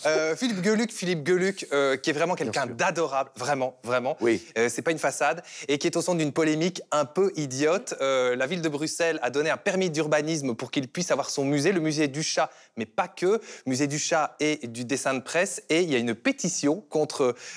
[0.06, 4.16] Euh, Philippe Geluc, Philippe Geluc, euh, qui est vraiment quelqu'un d'adorable, vraiment, vraiment.
[4.20, 4.46] Oui.
[4.56, 7.94] Euh, c'est pas une façade et qui est au centre d'une polémique un peu idiote.
[8.00, 11.44] Euh, la ville de Bruxelles a donné un permis d'urbanisme pour qu'il puisse avoir son
[11.44, 15.20] musée, le musée du chat, mais pas que, musée du chat et du dessin de
[15.20, 15.62] presse.
[15.68, 17.07] Et il y a une pétition contre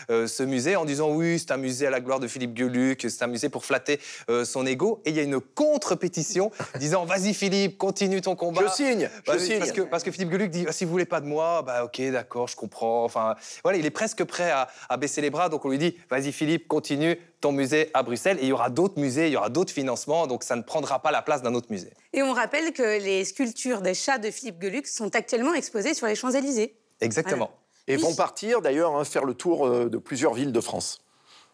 [0.09, 3.05] euh, ce musée en disant oui, c'est un musée à la gloire de Philippe Geluc,
[3.09, 3.99] c'est un musée pour flatter
[4.29, 5.01] euh, son ego.
[5.05, 8.61] Et il y a une contre-pétition disant vas-y Philippe, continue ton combat.
[8.67, 9.59] Je signe, je Bah, signe.
[9.59, 11.83] Parce que, parce que Philippe Geluc dit ah, si vous voulez pas de moi, bah
[11.83, 13.03] ok, d'accord, je comprends.
[13.03, 15.49] Enfin, voilà, il est presque prêt à, à baisser les bras.
[15.49, 18.37] Donc on lui dit vas-y Philippe, continue ton musée à Bruxelles.
[18.39, 21.01] Et il y aura d'autres musées, il y aura d'autres financements, donc ça ne prendra
[21.01, 21.91] pas la place d'un autre musée.
[22.13, 26.07] Et on rappelle que les sculptures des chats de Philippe Geluc sont actuellement exposées sur
[26.07, 26.75] les Champs-Élysées.
[27.01, 27.51] Exactement.
[27.87, 31.01] Et vont partir d'ailleurs hein, faire le tour euh, de plusieurs villes de France.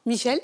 [0.05, 0.39] Michel?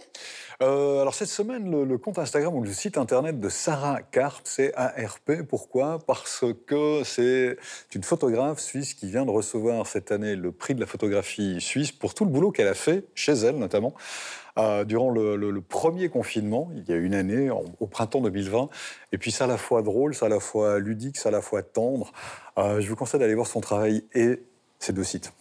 [0.61, 4.41] Euh, alors cette semaine, le, le compte Instagram ou le site internet de Sarah Karp,
[4.43, 5.43] c'est ARP.
[5.47, 5.99] Pourquoi?
[6.05, 7.55] Parce que c'est
[7.95, 11.93] une photographe suisse qui vient de recevoir cette année le prix de la photographie suisse
[11.93, 13.93] pour tout le boulot qu'elle a fait, chez elle notamment,
[14.57, 18.19] euh, durant le, le- le premier confinement, il y a une année, en- au printemps
[18.21, 18.67] 2020.
[19.13, 21.41] Et puis c'est à la fois drôle, c'est à la fois ludique, c'est à la
[21.41, 22.11] fois tendre.
[22.57, 24.43] Euh, je vous conseille d'aller voir son travail et
[24.79, 25.31] ces deux sites.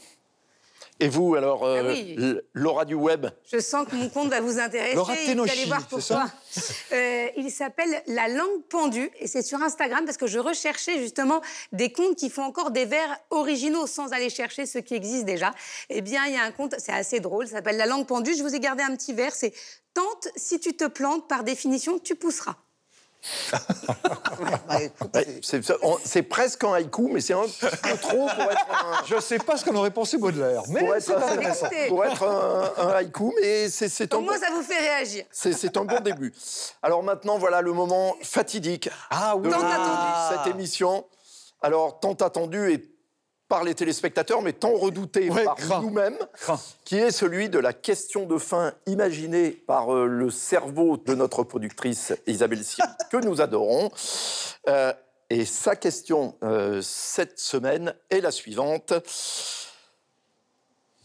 [1.04, 2.14] Et vous, alors, euh, Ah oui.
[2.16, 4.94] L- Laura du web Je sens que mon compte va vous intéresser.
[4.94, 6.26] Laura Tenochi, allez voir pourquoi.
[6.92, 11.40] Euh, il s'appelle La langue pendue et c'est sur Instagram parce que je recherchais justement
[11.72, 15.52] des comptes qui font encore des vers originaux sans aller chercher ceux qui existent déjà.
[15.90, 18.34] Eh bien, il y a un compte, c'est assez drôle, ça s'appelle La langue pendue.
[18.36, 19.52] Je vous ai gardé un petit vers, c'est
[19.94, 22.56] Tente, si tu te plantes, par définition, tu pousseras.
[25.12, 25.20] Bah,
[26.04, 29.56] c'est- presque un haïku, mais c'est un peu trop pour être un, Je sais pas
[29.56, 31.66] ce qu'on aurait pensé Baudelaire, mais pour être, c'est intéressant.
[31.66, 34.78] Écoutez, pour être un, un haïku, mais c'est un, au bon- moins ça vous fait
[34.78, 35.24] réagir.
[35.30, 36.32] c'est- un bon début.
[36.82, 39.48] Alors maintenant, voilà le moment fatidique Ah oui.
[39.48, 40.36] de Tant attendu.
[40.44, 41.04] cette émission.
[41.62, 42.91] Alors, tant attendu et
[43.52, 46.16] par les téléspectateurs, mais tant redouté Ouais, par nous-mêmes,
[46.86, 51.42] qui est celui de la question de fin imaginée par euh, le cerveau de notre
[51.42, 53.90] productrice Isabelle Siri, que nous adorons.
[54.70, 54.94] Euh,
[55.28, 58.94] et sa question euh, cette semaine est la suivante.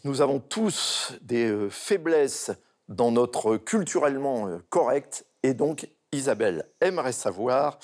[0.05, 2.51] Nous avons tous des faiblesses
[2.87, 7.77] dans notre culturellement correct, et donc Isabelle aimerait savoir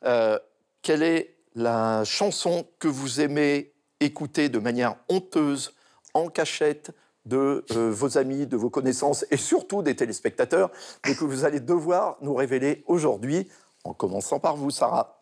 [0.00, 5.74] quelle est la chanson que vous aimez écouter de manière honteuse,
[6.14, 6.90] en cachette,
[7.26, 10.70] de euh, vos amis, de vos connaissances et surtout des téléspectateurs,
[11.06, 13.48] mais que vous allez devoir nous révéler aujourd'hui,
[13.84, 15.16] en commençant par vous, Sarah.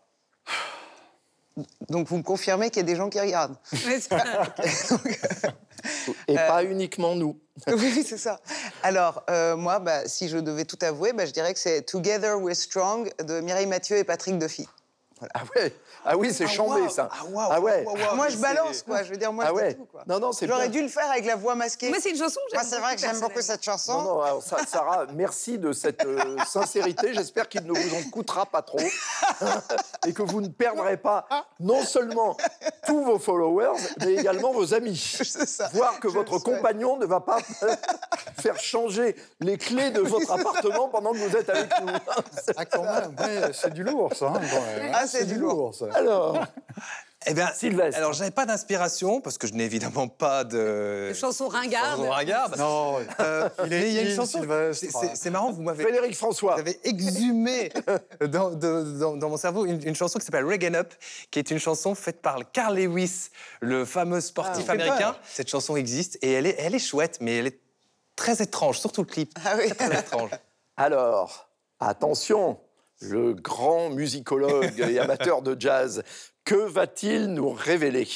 [1.90, 3.56] Donc vous me confirmez qu'il y a des gens qui regardent.
[3.86, 4.14] Mais c'est-
[6.28, 7.36] Et pas uniquement nous.
[7.66, 8.40] oui, c'est ça.
[8.84, 12.38] Alors, euh, moi, bah, si je devais tout avouer, bah, je dirais que c'est Together
[12.40, 14.68] We're Strong de Mireille Mathieu et Patrick Duffy.
[15.34, 15.74] Ah ouais
[16.04, 16.90] Ah oui, c'est chambé, waouh.
[16.90, 17.08] ça.
[17.12, 17.84] Ah, Ah ouais.
[18.14, 19.02] moi, mais je balance, quoi.
[19.02, 19.74] Je veux dire, moi, Ah je dis ouais.
[19.74, 20.02] tout, quoi.
[20.06, 21.88] Non, non, c'est J'aurais dû le faire avec la voix masquée.
[21.88, 23.92] Moi, c'est une chanson que j'aime c'est vrai que j'aime beaucoup cette chanson.
[23.94, 27.12] Non, non, alors, Sa- Sarah, merci de cette euh, sincérité.
[27.14, 28.78] J'espère qu'il ne vous en coûtera pas trop
[30.06, 31.26] et que vous ne perdrez pas
[31.60, 32.36] non seulement
[32.88, 34.96] tous vos followers, mais également vos amis.
[35.22, 35.68] Ça.
[35.74, 37.38] Voir que votre compagnon ne va pas
[38.40, 41.92] faire changer les clés de votre appartement pendant que vous êtes avec nous.
[42.56, 44.28] Ah, quand même, ouais, c'est du lourd, ça.
[44.34, 44.40] hein.
[44.94, 45.74] Ah, c'est du lourd.
[45.74, 45.84] ça.
[45.92, 46.38] Alors,
[47.26, 47.98] Eh bien, Sylvestre.
[47.98, 51.08] Alors, j'avais pas d'inspiration parce que je n'ai évidemment pas de.
[51.10, 51.14] De.
[51.14, 52.00] Chanson ringarde.
[52.56, 54.40] Non, Euh, il est mais il y a une chanson.
[54.72, 55.82] C'est- marrant, vous m'avez.
[55.82, 56.54] Frédéric François.
[56.54, 57.72] Vous avez exhumé
[58.20, 60.94] dans, de- dans- dans mon cerveau une, une chanson qui s'appelle Reagan Up,
[61.32, 65.16] qui est une chanson faite par Carl Lewis, le fameux sportif Ah, américain.
[65.28, 67.58] Cette chanson existe et elle est, elle est chouette, mais elle est
[68.14, 69.32] très étrange, surtout le clip.
[69.44, 69.70] Ah oui.
[69.74, 70.30] Très étrange.
[70.76, 71.48] Alors,
[71.80, 72.58] attention,
[73.00, 76.02] le grand musicologue et amateur de jazz,
[76.48, 78.08] que va-t-il nous révéler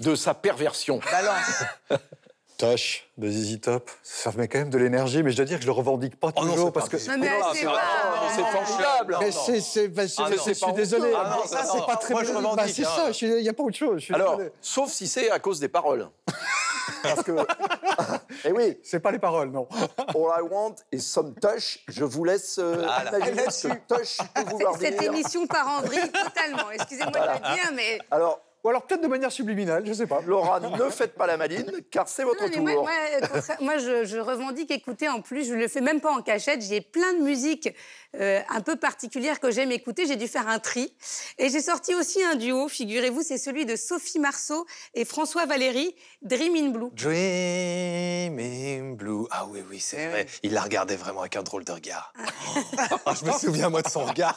[0.00, 1.00] de sa perversion?
[1.10, 1.64] Balance.
[2.58, 5.62] Tosh de ZZ Top, ça met quand même de l'énergie, mais je dois dire que
[5.62, 6.98] je le revendique pas Oh toujours parce que.
[7.08, 7.30] Non, mais
[8.34, 9.16] c'est formidable.
[9.20, 11.14] Mais c'est, bah, Ah je suis désolé.
[11.16, 13.10] Ah ça, c'est pas très moi, je Bah, revendique, c'est hein.
[13.10, 14.04] ça, il n'y a pas autre chose.
[14.12, 14.52] Alors, désolé.
[14.60, 16.10] sauf si c'est à cause des paroles.
[17.02, 17.32] Parce que,
[18.44, 19.68] eh oui, C'est pas les paroles, non.
[20.14, 21.80] all I want is some touch.
[21.88, 23.18] Je vous laisse euh, Voilà.
[23.18, 25.12] imaginer ce touch peut vouloir Cette dire.
[25.12, 26.70] émission part en vrille totalement.
[26.72, 27.98] Excusez-moi de le dire, mais.
[28.10, 30.20] Alors, Ou alors peut-être de manière subliminale, je sais pas.
[30.26, 32.62] Laura, ne faites pas la maline, car c'est votre Non, tour.
[32.62, 32.90] moi, moi,
[33.60, 36.62] moi, je, je revendique écouter en plus, je le fais même pas en cachette.
[36.62, 37.68] J'ai plein de musiques
[38.14, 40.06] euh, un peu particulières que j'aime écouter.
[40.06, 40.94] J'ai dû faire un tri.
[41.38, 45.96] Et j'ai sorti aussi un duo, figurez-vous, c'est celui de Sophie Marceau et François Valéry,
[46.20, 46.90] Dream in Blue.
[46.92, 49.24] Dreaming Blue.
[49.30, 50.26] Ah oui, oui, c'est vrai.
[50.42, 52.12] Il la regardait vraiment avec un drôle de regard.
[53.06, 54.36] Ah, je me souviens, moi, de son regard.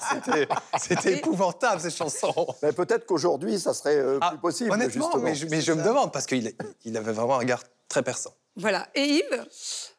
[0.79, 2.47] C'était, épouvantable, ces chansons.
[2.63, 5.23] Mais peut-être qu'aujourd'hui, ça serait euh, Ah, plus possible, Honnêtement, justement.
[5.23, 6.53] mais je, mais je me demande, parce qu'il
[6.85, 8.33] il avait vraiment un regard très perçant.
[8.57, 8.87] Voilà.
[8.95, 9.45] Et Yves?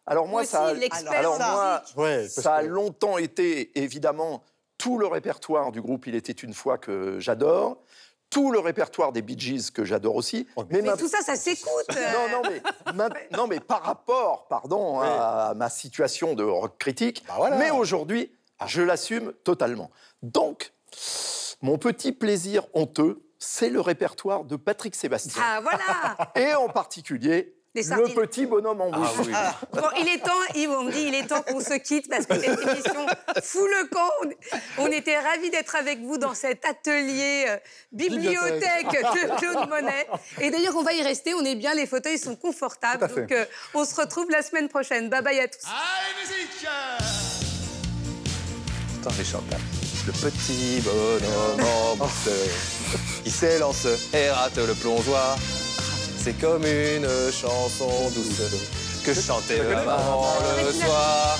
[0.07, 4.43] Alors moi, ça, l'expert alors moi, Ouais, ça a longtemps été évidemment
[4.79, 7.79] tout le répertoire du groupe Il était une fois que j'adore,
[8.31, 10.47] tout le répertoire des Bee Gees que j'adore aussi.
[10.71, 11.87] Mais ma- tout ça, ça s'écoute.
[11.91, 12.62] non, non, mais,
[12.95, 17.57] ma- non, mais par rapport, pardon, à ma situation de rock critique, Bah voilà.
[17.57, 18.33] mais aujourd'hui,
[18.67, 19.91] je l'assume totalement.
[20.23, 20.73] Donc,
[21.62, 25.43] mon petit plaisir honteux, c'est le répertoire de Patrick Sébastien.
[25.45, 29.28] Ah, voilà Et en particulier, Les le petit bonhomme en mousse.
[29.72, 32.24] Bon, il est temps, Yves, on me dit, il est temps qu'on se quitte parce
[32.24, 33.07] que cette émission
[33.43, 34.11] fout le camp.
[34.78, 37.57] On- était ravis d'être avec vous dans cet atelier euh,
[37.93, 40.07] bibliothèque de Claude Monet.
[40.41, 43.07] Et d'ailleurs, on va y rester, on est bien, les fauteuils sont confortables.
[43.14, 45.11] Donc, euh, on se retrouve la semaine prochaine.
[45.11, 45.66] Bye bye à tous.
[48.95, 49.61] Putain, les chanteurs
[50.07, 51.67] le petit bonhomme
[52.01, 52.07] en
[53.25, 55.37] qui s'élance et rate le plongeoir.
[56.17, 58.43] C'est comme une chanson douce
[59.05, 60.27] que chantait la maman
[60.65, 61.39] le soir.